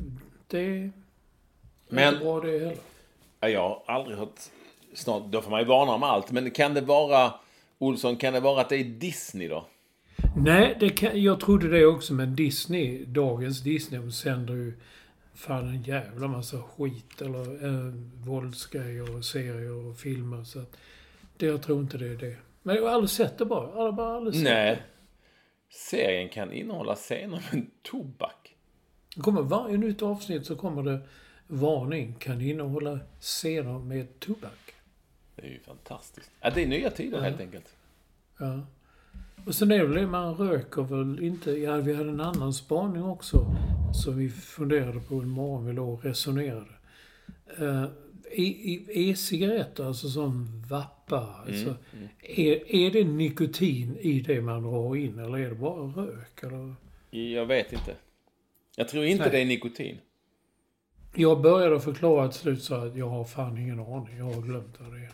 [0.46, 0.90] det
[1.88, 2.76] Men- inte bra det heller.
[3.40, 4.40] Ja, Jag har aldrig hört...
[4.94, 6.30] Snart, då får man ju varna om allt.
[6.32, 7.32] Men kan det vara...
[7.78, 9.66] Olsson, kan det vara att det är Disney då?
[10.36, 14.72] Nej, det kan, jag trodde det också, men Disney, dagens Disney, de sänder ju
[15.34, 17.92] fan en jävla massa skit eller äh,
[18.26, 20.44] våldsgrejer och serier och filmer.
[20.44, 20.76] Så att
[21.36, 22.36] det, jag tror inte det är det.
[22.62, 23.70] Men jag har aldrig sett det bara.
[23.70, 24.70] Jag har bara aldrig sett Nej.
[24.70, 24.82] det.
[25.68, 28.56] Serien kan innehålla scener med tobak.
[29.14, 31.00] Det kommer varje nytt avsnitt så kommer det
[31.46, 32.14] varning.
[32.14, 34.74] Kan innehålla scener med tobak.
[35.36, 36.30] Det är ju fantastiskt.
[36.40, 37.74] Ja, det är nya tider helt enkelt.
[38.38, 38.60] Ja.
[39.46, 41.50] Och sen är det väl det, man röker väl inte...
[41.50, 43.46] Ja, vi hade en annan spaning också.
[43.94, 46.70] Som vi funderade på en morgon vi låg och resonerade.
[47.60, 47.84] Uh,
[48.34, 50.62] E-cigaretter, alltså som
[51.12, 51.44] vappa.
[51.46, 51.74] Alltså,
[52.22, 56.42] Är, är det nikotin i det man drar in eller är det bara rök?
[56.42, 56.74] Eller?
[57.10, 57.94] Jag vet inte.
[58.76, 59.32] Jag tror inte Nej.
[59.32, 59.98] det är nikotin.
[61.14, 64.18] Jag började förklara till slut så att jag har fan ingen aning.
[64.18, 65.12] Jag har glömt vad det är.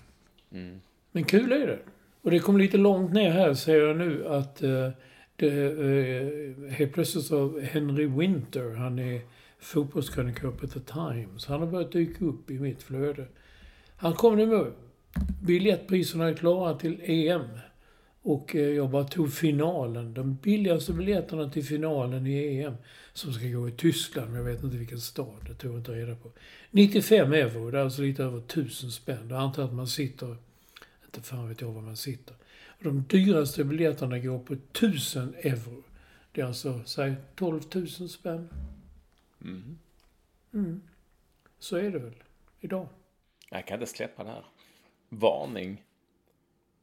[1.13, 1.79] Men kul är det.
[2.23, 4.91] Och det kom lite långt ner här ser jag nu att eh,
[5.37, 9.21] det, eh, helt plötsligt så Henry Winter, han är
[9.59, 11.47] fotbollskrönikör på The Times.
[11.47, 13.27] Han har börjat dyka upp i mitt flöde.
[13.97, 14.67] Han kom nu med
[15.41, 17.49] biljettpriserna är klara till EM.
[18.23, 20.15] Och eh, jag bara tog finalen.
[20.15, 22.75] De billigaste biljetterna till finalen i EM.
[23.13, 25.45] Som ska gå i Tyskland, men jag vet inte vilken stad.
[25.47, 26.31] Det tog jag inte reda på.
[26.71, 29.29] 95 euro, det är alltså lite över 1000 spänn.
[29.29, 30.37] Då antar att man sitter,
[31.05, 32.35] inte fan vet jag var man sitter.
[32.79, 35.83] Och de dyraste biljetterna går på 1000 euro.
[36.33, 38.49] Det är alltså, säg 12 000 spänn.
[40.55, 40.83] Mm.
[41.59, 42.23] Så är det väl
[42.61, 42.89] idag.
[43.51, 44.45] Jag kan inte släppa det här.
[45.09, 45.83] Varning.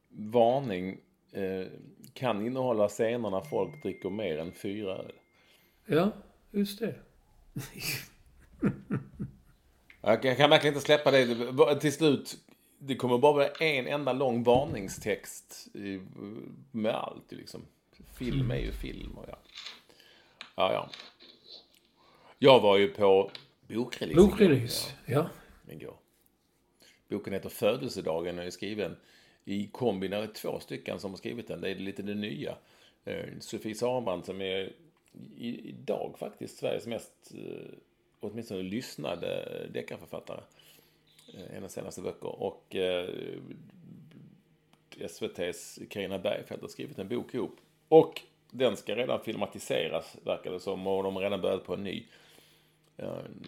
[0.08, 0.98] Varning
[1.32, 1.66] eh,
[2.12, 5.12] kan innehålla scener när folk dricker mer än fyra öl.
[5.86, 6.10] Ja,
[6.50, 6.94] just det.
[10.00, 11.80] Jag kan- jag kan verkligen inte släppa det.
[11.80, 12.36] Till slut,
[12.78, 16.00] det kommer bara vara en enda lång varningstext i-
[16.70, 17.32] med allt.
[17.32, 17.62] Liksom.
[18.18, 19.18] Film är ju film.
[19.18, 19.38] Och ja.
[20.56, 20.90] ja, ja.
[22.38, 23.30] Jag var ju på
[23.68, 24.20] bokrelease.
[24.20, 25.26] Bokrelease, ja.
[25.68, 25.96] igår.
[27.08, 28.96] Boken heter Födelsedagen och är skriven
[29.44, 30.26] i kombination.
[30.26, 31.60] Det är två stycken som har skrivit den.
[31.60, 32.56] Det är lite det nya.
[33.04, 34.72] Eh, Sofie Sarman som är
[35.38, 37.72] idag faktiskt Sveriges mest, eh,
[38.20, 40.40] åtminstone lyssnade deckarförfattare.
[41.34, 42.42] En Hennes senaste böcker.
[42.42, 42.76] Och
[44.90, 47.56] SVT's Carina Bergfeldt har skrivit en bok ihop.
[47.88, 50.86] Och den ska redan filmatiseras, verkar det som.
[50.86, 52.06] Och de har redan börjat på en ny.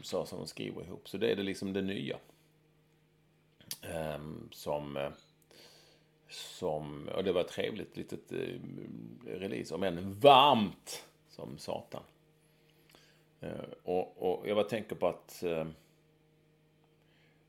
[0.03, 1.09] Så som de skriver ihop.
[1.09, 2.19] Så det är det liksom det nya.
[3.83, 5.13] Ehm, som,
[6.29, 8.61] som, och det var ett trevligt litet eh,
[9.27, 12.03] release, om än varmt som satan.
[13.41, 13.51] Eh,
[13.83, 15.67] och, och jag bara tänker på att eh,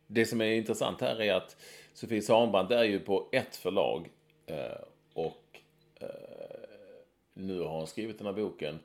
[0.07, 1.57] det som är intressant här är att
[1.93, 4.09] Sofie Sahnbrant är ju på ett förlag
[5.13, 5.61] och
[7.33, 8.79] nu har hon skrivit den här boken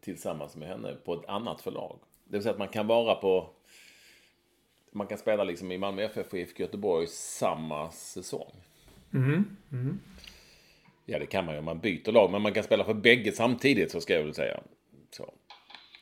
[0.00, 1.98] tillsammans med henne på ett annat förlag.
[2.24, 3.50] Det vill säga att man kan vara på
[4.92, 8.52] man kan spela liksom i Malmö FF och IFK Göteborg samma säsong.
[11.04, 13.32] Ja, det kan man ju om man byter lag, men man kan spela för bägge
[13.32, 14.60] samtidigt, så ska jag väl säga.
[15.10, 15.32] Så,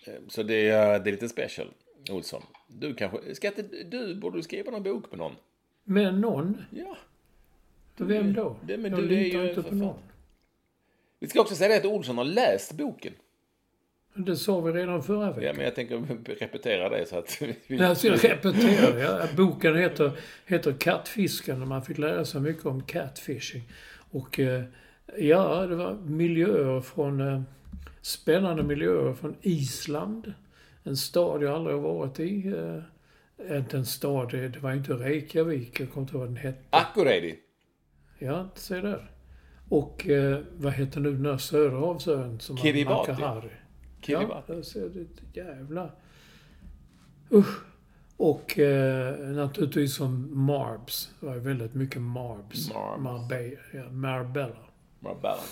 [0.06, 1.68] Eh, så det, är, det är lite special,
[2.10, 2.42] Olsson.
[2.68, 5.32] Du kanske, ska inte, du borde skriva någon bok med någon.
[5.84, 6.62] Men någon?
[6.70, 6.96] Ja.
[7.96, 8.56] Vem då?
[8.62, 9.98] Det- men jag du är ju inte på någon.
[11.18, 13.12] Vi ska också säga det att Olsson har läst boken.
[14.14, 15.56] Det sa vi redan förra Ja, veckan.
[15.56, 16.06] men jag tänker
[16.40, 17.42] repetera det så att...
[17.66, 18.98] vi- Jag ska repetera.
[19.00, 19.26] Ja.
[19.36, 20.10] Boken heter,
[20.46, 23.62] heter Kattfisken och man fick lära sig mycket om catfishing.
[24.10, 24.62] Och eh,
[25.18, 27.20] ja, det var miljöer från...
[27.20, 27.42] Eh,
[28.00, 30.32] spännande miljöer från Island.
[30.82, 32.46] En stad jag aldrig har varit i.
[33.48, 35.80] Eh, inte en stad, det, det var inte Reykjavik.
[35.80, 36.58] Jag kommer inte ihåg vad den hette.
[36.70, 37.38] Akureyri.
[38.18, 39.10] Ja, se där.
[39.68, 40.06] Och
[40.56, 43.12] vad heter nu den där Söderhavsön som Kiribati.
[44.00, 44.52] Kiribati.
[44.52, 45.40] Ja, ser det.
[45.40, 45.90] Jävla...
[47.32, 47.60] Usch.
[48.16, 51.10] Och eh, naturligtvis som Marbs.
[51.20, 52.74] Det var väldigt mycket Marbs.
[52.74, 53.00] Marbs.
[53.02, 53.58] Marbella.
[53.72, 54.56] Ja, Marbella.
[55.00, 55.42] Marbella.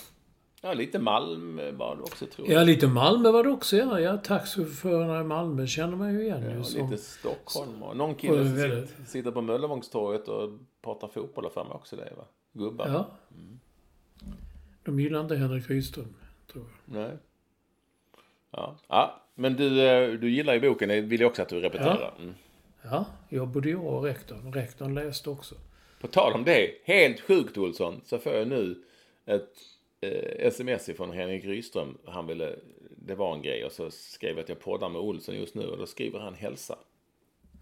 [0.62, 2.60] Ja, lite Malm var det också, tror jag.
[2.60, 3.76] Ja, lite Malmö var det också.
[3.76, 6.42] Ja, ja taxichaufförerna i Malmö känner man ju igen.
[6.42, 7.82] Ja, ju som, lite Stockholm.
[7.82, 10.50] Och någon kille som väldigt- sitter, på Möllevångstorget och
[10.82, 12.24] pratar fotboll för mig också det, va?
[12.52, 12.88] Gubbar.
[12.88, 13.10] Ja.
[14.84, 16.14] De gillar inte Henrik Rydström,
[16.52, 16.94] tror jag.
[16.94, 17.16] Nej.
[18.56, 19.22] Ja, ja.
[19.34, 20.88] men du, eh, du gillar ju boken.
[20.88, 22.14] Det vill jag också att du repeterar.
[22.18, 22.34] Mm.
[22.82, 24.52] Ja, jag både jag och rektorn.
[24.52, 25.54] Rektorn läste också.
[26.00, 28.82] På tal om det, helt sjukt Olsson, så får jag nu
[29.26, 29.52] ett
[30.00, 31.98] eh, sms ifrån Henrik Ryström.
[32.04, 32.56] Han ville,
[32.96, 35.66] det var en grej och så skrev jag att jag poddar med Olsson just nu
[35.66, 36.78] och då skriver han hälsa.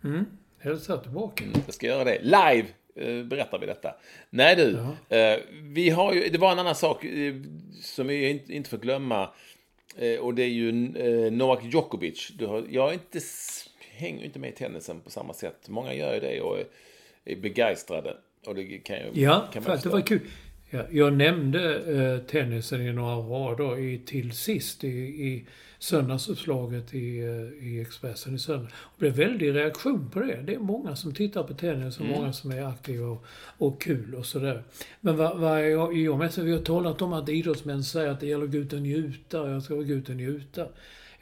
[0.05, 0.24] Mm.
[0.59, 1.45] Hälsa tillbaka.
[1.45, 2.18] Mm, jag ska göra det.
[2.22, 3.95] Live eh, berättar vi detta.
[4.30, 4.78] Nej du,
[5.16, 7.34] eh, vi har ju, det var en annan sak eh,
[7.82, 9.30] som vi inte, inte får glömma.
[9.97, 12.32] Eh, och det är ju eh, Novak Djokovic.
[12.68, 13.20] Jag inte,
[13.91, 15.68] hänger inte med i tennisen på samma sätt.
[15.68, 16.59] Många gör ju det och
[17.24, 18.16] är, begeistrade.
[18.47, 20.20] Och det kan ju, Ja, kan för att det var kul.
[20.75, 25.45] Ja, jag nämnde eh, tennisen i några rader i, till sist i, i
[25.79, 28.68] söndagsuppslaget i, eh, i Expressen i söndag.
[28.68, 30.43] Det blev väldig reaktion på det.
[30.47, 33.25] Det är många som tittar på tennis och många som är aktiva och,
[33.59, 34.62] och kul och sådär.
[35.01, 38.11] Men vad, vad är jag, jag med, så vi har talat om att idrottsmän säger
[38.11, 39.51] att det gäller att gå ut och njuta.
[39.51, 40.66] Jag ska gå ut och njuta.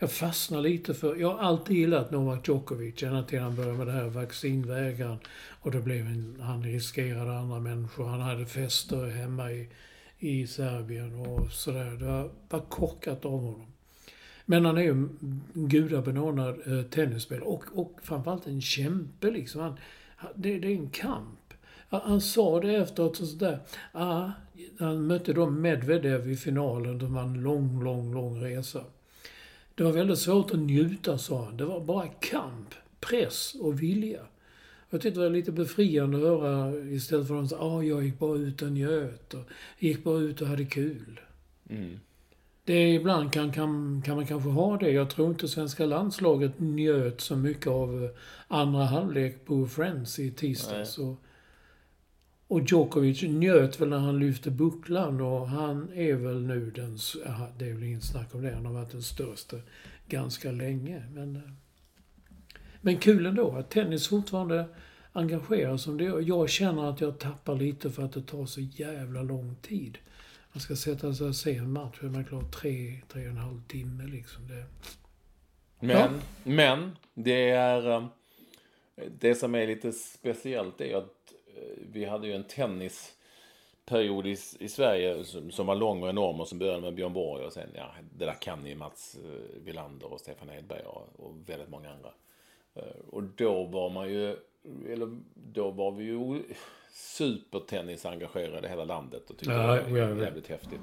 [0.03, 1.17] Jag fastnar lite för...
[1.17, 5.17] Jag har alltid gillat Novak Djokovic ända till han började med det här vaccinvägran.
[5.61, 8.05] Och det blev en, han riskerade andra människor.
[8.07, 9.69] Han hade fester hemma i,
[10.19, 11.91] i Serbien och sådär.
[11.91, 13.67] Det var, var korkat av honom.
[14.47, 19.61] Men han är ju en gudabenådad eh, tennisspelare och, och framförallt en kämpe liksom.
[19.61, 19.77] Han,
[20.17, 21.55] han- det, det är en kamp.
[21.89, 23.59] Han, han sa det efteråt och sådär.
[23.93, 24.31] Ah,
[24.79, 26.99] han mötte då Medvedev i finalen.
[26.99, 28.85] Det var en lång, lång, lång resa.
[29.75, 31.57] Det var väldigt svårt att njuta, sa han.
[31.57, 34.21] Det var bara kamp, press och vilja.
[34.91, 38.05] Jag tyckte det var lite befriande att höra istället för att de sa ah, jag
[38.05, 39.45] gick bara ut och njöt och
[39.79, 41.21] gick bara ut och hade kul.
[41.71, 42.01] Mm.
[42.65, 44.91] Det ibland kan, kan, kan man kanske ha det.
[44.91, 48.11] Jag tror inte svenska landslaget njöt så mycket av eh,
[48.49, 50.99] andra halvlek på Friends i tisdags.
[50.99, 51.23] Och,
[52.53, 56.99] och Djokovic njöt väl när han lyfte bucklan och han är väl nu den...
[57.27, 58.55] ja, Det är väl inget snack om det.
[58.55, 59.57] Han har varit den största
[60.09, 61.03] ganska länge.
[61.15, 61.43] Men, eh,
[62.81, 64.69] men kul ändå att tennis fortfarande
[65.13, 66.21] engagerar som det gör.
[66.21, 69.99] Jag känner att jag tappar lite för att det tar så jävla lång tid.
[70.53, 71.99] Man ska sätta sig och se en match.
[72.03, 74.49] Är man klar tre, tre och en halv timme liksom.
[74.49, 74.65] Det,
[75.81, 77.91] Men, men det är...
[77.91, 78.09] eh,
[79.19, 81.22] Det som är lite speciellt är att
[81.93, 86.49] vi hade ju en tennisperiod i, i Sverige som, som var lång och enorm och
[86.49, 90.13] som började med Björn Borg och sen, ja, det där kan ju Mats eh, Wilander
[90.13, 92.11] och Stefan Edberg och, och väldigt många andra.
[92.75, 94.37] Eh, Och då var man ju,
[94.89, 96.43] eller då var vi ju
[96.93, 100.23] supertennisengagerade i hela landet och tyckte Ja, det var ja, ja.
[100.25, 100.81] jävligt häftigt.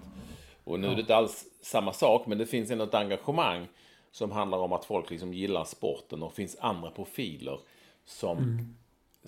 [0.63, 3.67] Och nu är det inte alls samma sak, men det finns ändå ett engagemang
[4.11, 7.59] som handlar om att folk liksom gillar sporten och finns andra profiler
[8.05, 8.37] som,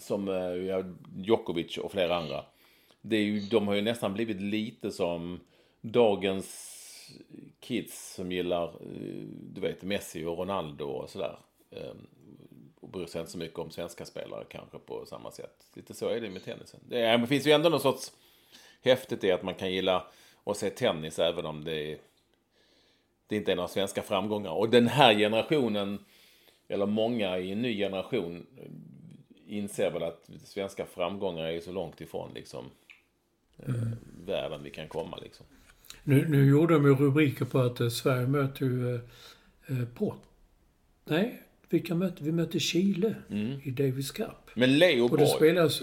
[0.02, 0.84] som eh, ja,
[1.16, 2.46] Djokovic och flera andra.
[3.02, 5.40] Det är ju, de har ju nästan blivit lite som
[5.82, 6.78] dagens
[7.60, 11.40] kids som gillar, eh, du vet, Messi och Ronaldo och sådär.
[11.72, 12.08] Ehm,
[12.80, 15.68] och bryr sig inte så mycket om svenska spelare kanske på samma sätt.
[15.74, 16.80] Lite så är det med tennisen.
[16.88, 18.12] Det, finns ju ändå någon sorts
[18.82, 20.08] häftigt i att man kan gilla
[20.44, 21.98] att se tennis även om det,
[23.28, 24.52] det inte är några svenska framgångar.
[24.52, 26.06] Och den här generationen,
[26.68, 28.48] eller många i en ny generation,
[29.52, 32.66] inser väl att svenska framgångar är så långt ifrån liksom,
[33.58, 33.74] eh,
[34.26, 35.18] världen vi kan komma.
[35.18, 35.46] Liksom.
[36.04, 39.02] nu, nu gjorde de ju rubriker på att eh, Sverige möter ju eh,
[39.68, 40.22] eh, Port...
[41.06, 42.32] Nej, vilka mötte vi?
[42.32, 43.16] mötte Chile
[43.64, 44.50] i Davis Cup.
[44.54, 45.82] Men Leo Och det spelas...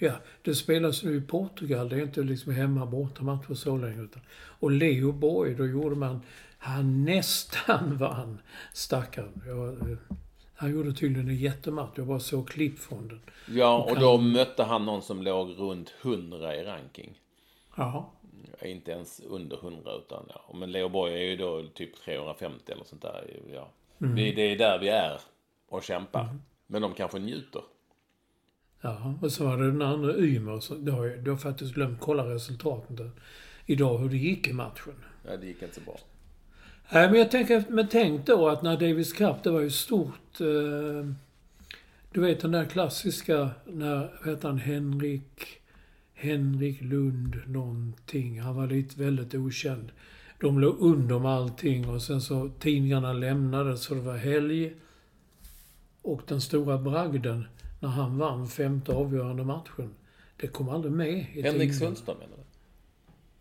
[0.00, 0.12] Ja,
[0.42, 1.88] det spelas nu i Portugal.
[1.88, 4.02] Det är inte liksom hemma bortamatcher så länge.
[4.02, 6.20] Utan, och Leo Borg, då gjorde man...
[6.58, 8.38] Han nästan vann,
[8.72, 9.42] stackarn.
[9.46, 9.96] Jag,
[10.54, 11.92] han gjorde tydligen en jättematch.
[11.96, 13.20] Jag bara såg klipp från den.
[13.46, 17.20] ja, och då mötte han någon som låg runt 100 i ranking.
[17.76, 18.04] Jaha.
[18.62, 20.54] Inte ens under 100 utan ja.
[20.54, 23.40] Men Leo Borg är ju då typ 350 eller sånt där.
[23.52, 23.70] Ja.
[23.98, 25.20] Det, det är där vi är
[25.68, 26.38] och kämpar.
[26.66, 27.62] Men de kanske njuter.
[28.80, 30.84] Ja, och så var det den andra Ymer.
[30.84, 33.10] Det har jag, du har faktiskt glömt kolla resultaten.
[33.66, 35.04] Idag hur det gick i matchen.
[35.26, 35.98] Ja, det gick inte så bra.
[36.92, 40.40] Nej, men jag tänker, men tänk då att när Davis Cup, det var ju stort.
[40.40, 41.10] Eh,
[42.12, 45.60] du vet den där klassiska, när, vad heter han, Henrik,
[46.14, 48.40] Henrik Lund någonting.
[48.40, 49.92] Han var lite väldigt okänd.
[50.40, 54.74] De låg under med allting och sen så tidningarna lämnade så det var helg.
[56.02, 57.44] Och den stora bragden,
[57.80, 59.94] när han vann femte avgörande matchen.
[60.36, 61.74] Det kom aldrig med i Henrik.
[61.74, 62.43] Sundström menar du?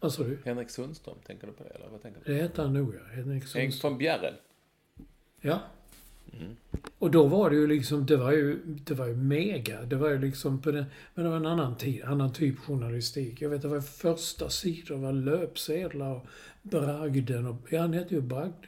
[0.03, 0.37] Vad sa du?
[0.45, 1.69] Henrik Sundström, tänker du på det?
[1.69, 2.33] Eller vad tänker du?
[2.33, 2.99] Det hette han nog ja.
[3.15, 3.91] Henrik Henrik Sundström.
[3.91, 4.33] von Bjerre.
[5.41, 5.59] Ja.
[6.99, 9.81] Och då var det ju liksom, det var ju, det var ju mega.
[9.81, 13.41] Det var ju liksom på den, men det var en annan tid, annan typ journalistik.
[13.41, 16.25] Jag vet, det var första sidor, det var löpsedlar och
[16.61, 18.65] bragden och, ja, han hette ju Bragd.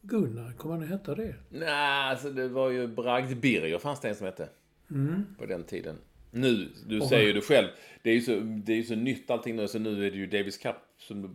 [0.00, 1.34] Gunnar, kommer han att heta det?
[1.48, 4.48] Nej, alltså det var ju Bragd-Birger fanns det en som hette.
[4.90, 5.24] Mm.
[5.38, 5.96] På den tiden.
[6.30, 7.68] Nu, du säger ju det själv,
[8.02, 10.16] det är ju så, det är ju så nytt allting nu, så nu är det
[10.16, 11.28] ju Davis Cup som du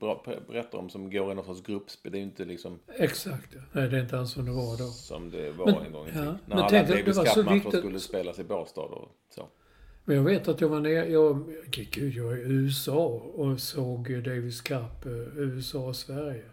[0.48, 2.12] berättar om som går i någon sorts gruppspel.
[2.12, 3.62] Det är ju inte liksom Exakt, ja.
[3.72, 4.88] Nej, det är inte alls som det var då.
[4.88, 6.26] som det var Men- en gång i ja, tiden.
[6.26, 9.48] När men alla tänk att Davis Cup-matcher viktigt- skulle spelas i Båstad och så.
[10.06, 14.24] Men jag vet att jag var nere, jag, gud, jag var i USA och såg
[14.24, 16.44] Davis Cup, eh, USA och Sverige.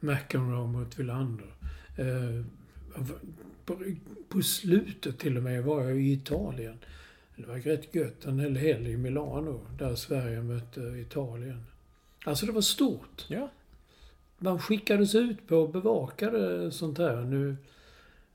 [0.00, 1.54] McEnroe mot Wilander.
[1.98, 2.44] Eh,
[3.64, 3.78] på,
[4.28, 6.78] på slutet till och med var jag i Italien.
[7.36, 11.64] Det var rätt gött, en hel helg i Milano, där Sverige mötte Italien.
[12.24, 13.24] Alltså det var stort.
[13.28, 13.48] Ja.
[14.38, 17.16] Man skickades ut på och bevakade sånt här.
[17.16, 17.56] Nu,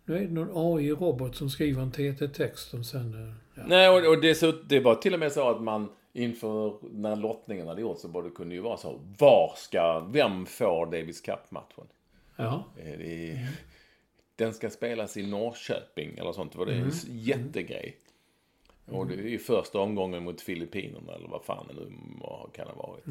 [0.06, 3.36] nu är det någon AI-robot som skriver en TT-text som sen...
[3.56, 3.62] Ja.
[3.68, 7.68] Nej, och, och så, det var till och med så att man inför när lottningen
[7.68, 9.00] hade gjorts så var det kunde ju vara så.
[9.18, 11.86] Var ska, vem får Davis Cup-matchen?
[12.36, 12.66] ja.
[12.78, 13.48] Eh, Det
[14.36, 16.52] Den ska spelas i Norrköping eller sånt.
[16.52, 17.98] Det var det en jättegrej.
[18.92, 21.92] Och det är ju första omgången mot Filippinerna eller vad fan det nu
[22.54, 23.04] kan ha varit.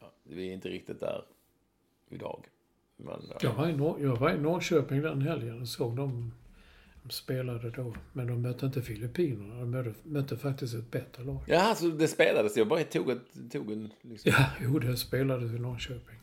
[0.00, 1.24] Ja, vi är inte riktigt där
[2.08, 2.44] idag.
[2.96, 6.34] Men, eh, Jag var, i Nor- jag var i Norrköping den helgen och såg dem.
[7.02, 9.60] De spelade då, men de mötte inte Filippinerna.
[9.60, 11.38] De mötte, mötte faktiskt ett bättre lag.
[11.46, 12.56] ja, alltså det spelades.
[12.56, 13.90] Jag bara tog, ett, tog en...
[14.02, 14.32] Liksom.
[14.34, 16.16] Ja, jo, det spelades i Norrköping.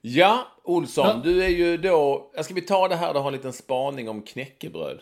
[0.00, 1.20] Ja, Olsson, Ja.
[1.24, 2.30] du är ju då...
[2.42, 5.00] Ska vi ta det här och ha en liten spaning om knäckebröd?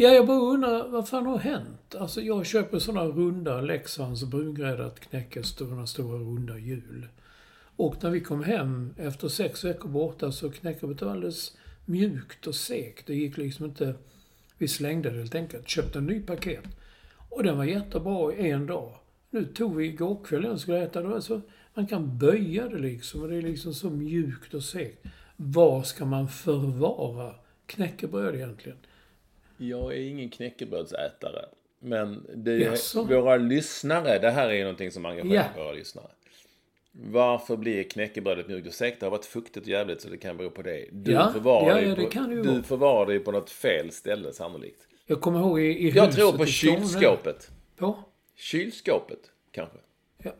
[0.00, 1.94] Ja, jag bara undrar, vad fan har hänt?
[1.94, 7.08] Alltså, jag köper sådana runda Leksands brungräddat knäcke, sådana stora runda hjul.
[7.76, 12.54] Och när vi kom hem efter sex veckor borta så knäckebrödet var alldeles mjukt och
[12.54, 13.06] segt.
[13.06, 13.94] Det gick liksom inte...
[14.58, 15.68] Vi slängde det helt enkelt.
[15.68, 16.64] Köpte en ny paket.
[17.28, 18.94] Och den var jättebra i en dag.
[19.30, 21.22] Nu tog vi igår kväll och skulle äta det.
[21.22, 21.40] Så
[21.74, 23.22] man kan böja det liksom.
[23.22, 25.06] Och det är liksom så mjukt och segt.
[25.36, 27.34] Var ska man förvara
[27.66, 28.78] knäckebröd egentligen?
[29.58, 31.44] Jag är ingen knäckebrödsätare.
[31.80, 33.02] Men det är Jaså?
[33.04, 35.62] våra lyssnare, det här är ju någonting som engagerar Ja.
[35.64, 36.06] våra lyssnare.
[36.92, 39.00] Varför blir knäckebrödet mjukt segt?
[39.00, 40.86] Det har varit fuktigt och jävligt så det kan bero på det.
[40.92, 42.62] Du Ja, förvarar ja, ja, det på, kan det ju Du vara.
[42.62, 44.80] förvarar på något fel ställe sannolikt.
[45.06, 47.50] Jag kommer ihåg i, i Jag tror på kylskåpet.
[47.76, 47.98] På?
[48.36, 49.18] Kylskåpet,
[49.52, 49.78] kanske?
[50.22, 50.32] Ja,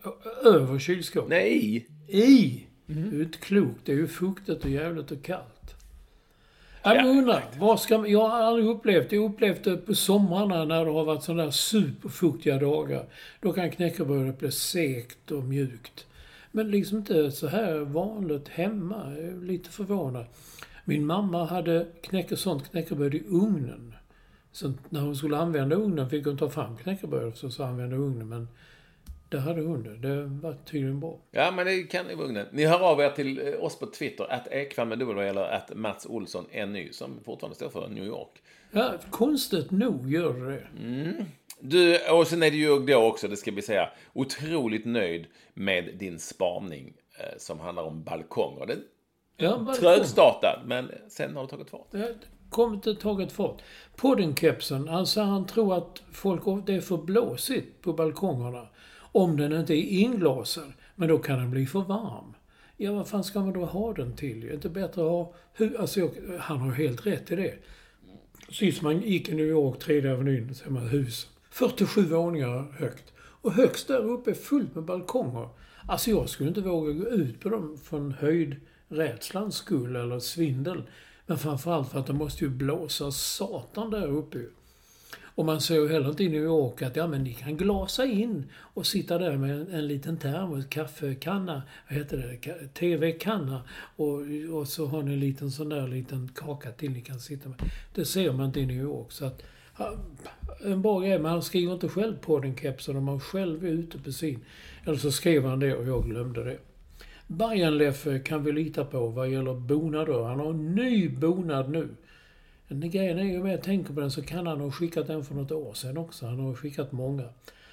[0.45, 1.29] över kylskåpet.
[1.31, 1.87] Nej!
[2.09, 2.65] I!
[2.87, 3.11] Mhm.
[3.11, 3.75] Du är inte klok.
[3.85, 5.58] Det är ju fuktigt och jävligt och kallt.
[6.95, 10.85] Jag undrar, vad ska jag har aldrig upplevt, jag har upplevt det på somrarna när
[10.85, 13.05] det har varit sådana där superfuktiga dagar.
[13.41, 16.07] Då kan knäckebrödet bli segt och mjukt.
[16.53, 19.15] Men liksom inte så här vanligt hemma.
[19.17, 20.27] Jag är lite förvånad.
[20.85, 23.95] Min mamma hade knäcke, sånt knäckebröd i ugnen.
[24.53, 28.29] Så när hon skulle använda ugnen fick hon ta fram knäckebröd så så använda ugnen.
[28.29, 28.49] Men
[29.29, 29.97] där hade hon det.
[30.09, 31.19] Det var tydligen bra.
[31.31, 32.45] Ja, men det kan ni vara.
[32.53, 35.77] Ni hör av er till eh, oss på Twitter, att Ekvam med W eller att
[35.77, 38.43] Mats Olsson NY, som fortfarande står för New York.
[38.71, 41.27] Ja, konstigt nog gör det det.
[41.61, 45.91] Du, och sen är du ju då också, det ska vi säga, otroligt nöjd med
[45.99, 48.67] din spaning eh, som handlar om balkonger.
[48.67, 48.83] Den
[49.41, 51.87] Ja, trögstartad, men sen har det tagit fart.
[51.91, 52.15] Det har
[52.51, 53.63] kommit ett taget fart.
[53.97, 58.69] Poddenkepsen, alltså han tror att folk, det är för blåsigt på balkongerna.
[59.13, 60.73] Om den inte är inglasad.
[60.95, 62.35] Men då kan den bli för varm.
[62.77, 64.45] Ja, vad fan ska man då ha den till?
[64.45, 65.35] Är det inte bättre att ha...
[65.53, 67.55] Hur, Alltså, jag, han har helt rätt i det.
[68.51, 71.27] Sist man gick i New York, tredje avenyn, ser man hus.
[71.51, 73.13] 47 våningar högt.
[73.19, 75.49] Och högst där uppe är fullt med balkonger.
[75.87, 80.83] Alltså jag skulle inte våga gå ut på dem från höjdrädslans skull eller svindel.
[81.27, 84.39] Men framförallt för att det måste ju blåsa satan där uppe.
[85.39, 88.05] Och man ser ju heller inte i New York att ja, men ni kan glasa
[88.05, 93.63] in och sitta där med en, en liten termos, kaffekanna, vad heter det, TV-kanna
[93.97, 94.21] och,
[94.53, 97.59] och så har ni en liten sån där liten kaka till ni kan sitta med.
[97.95, 99.13] Det ser man inte i New York.
[99.13, 99.43] Så att,
[100.65, 103.71] en bra grej, men han skriver inte själv på den kepsen om han själv är
[103.71, 104.45] ute på sin.
[104.87, 106.59] Eller så skrev han det och jag glömde det.
[107.27, 110.25] Bajenleffe kan vi lita på vad gäller bonader.
[110.25, 111.89] Han har en ny bonad nu.
[112.69, 115.25] Men grejen är ju med jag tänker på den så kan han ha skickat den
[115.25, 116.27] för något år sedan också.
[116.27, 117.29] Han har skickat många.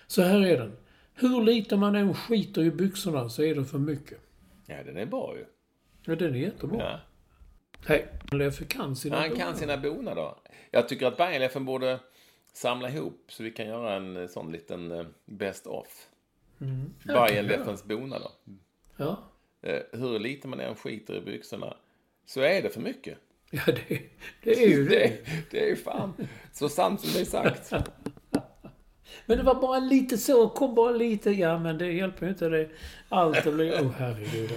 [0.08, 0.78] Så här är den.
[1.14, 4.18] Hur lite man än skiter i byxorna så är det för mycket.
[4.66, 5.46] Ja, den är bra ju.
[6.06, 6.80] Ja, den är jättebra.
[6.80, 7.00] Ja.
[7.88, 8.08] Hej.
[8.32, 9.58] Leffe kan sina Han kan bonader.
[9.60, 10.34] sina bonader.
[10.72, 12.00] Jag tycker att Bajenleffen borde
[12.54, 16.08] samla ihop så vi kan göra en sån liten eh, best of.
[16.62, 16.94] Mm.
[17.06, 18.32] Bajenleffens bonader.
[18.98, 19.18] Ja.
[19.62, 21.78] Eh, Hur lite man än skiter i byxorna
[22.26, 23.18] så är det för mycket.
[23.56, 24.00] Ja, det,
[24.44, 25.14] det är ju det.
[25.52, 26.14] Det, är fan
[26.54, 27.74] så sant som det är sagt.
[29.26, 31.32] Men det var bara lite så, kom bara lite.
[31.32, 32.70] Ja, men det hjälper ju inte det.
[33.10, 33.74] Allt blir...
[33.74, 34.52] Åh, oh, herregud.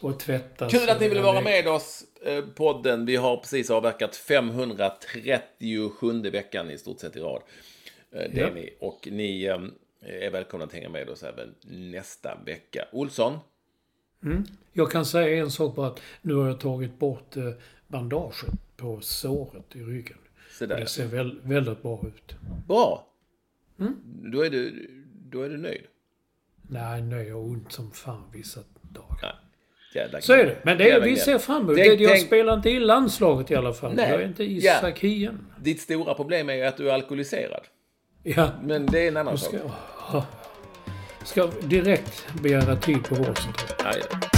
[0.00, 0.72] Och tvättas.
[0.72, 3.06] Kul att ni ville vara med oss, eh, podden.
[3.06, 7.42] Vi har precis avverkat 537 veckan i stort sett i rad.
[8.12, 8.70] Eh, Det är ni.
[8.80, 9.58] Och ni eh,
[10.00, 11.54] är välkomna att hänga med oss även
[11.90, 12.84] nästa vecka.
[12.92, 13.38] Olsson,
[14.72, 17.36] Jag kan säga en sak bara att nu har jag tagit bort
[17.88, 20.18] bandaget på såret i ryggen.
[20.58, 20.84] Det där.
[20.86, 22.34] ser väl, väldigt bra ut.
[22.68, 23.06] Bra!
[23.80, 23.96] Mm.
[24.32, 24.90] Då, är du,
[25.30, 25.82] då är du nöjd.
[26.62, 29.18] Nej, jag har ont som fan vissa dagar.
[29.22, 29.32] Nej.
[29.94, 30.58] Jävla Så är det.
[30.64, 31.84] Men det, Jävla vi ser fram emot det.
[31.86, 33.94] Jag tänk- spelar inte i landslaget i alla fall.
[33.94, 34.10] Nej.
[34.10, 34.78] Jag är inte Ja.
[34.78, 35.46] Isak Hien.
[35.60, 37.62] Ditt stora problem är ju att du är alkoholiserad.
[38.22, 38.50] Ja.
[38.62, 40.24] Men det är en annan Ska, sak.
[41.24, 43.76] ska direkt begära tid på vårdcentralen.
[43.84, 44.37] Ja, ja.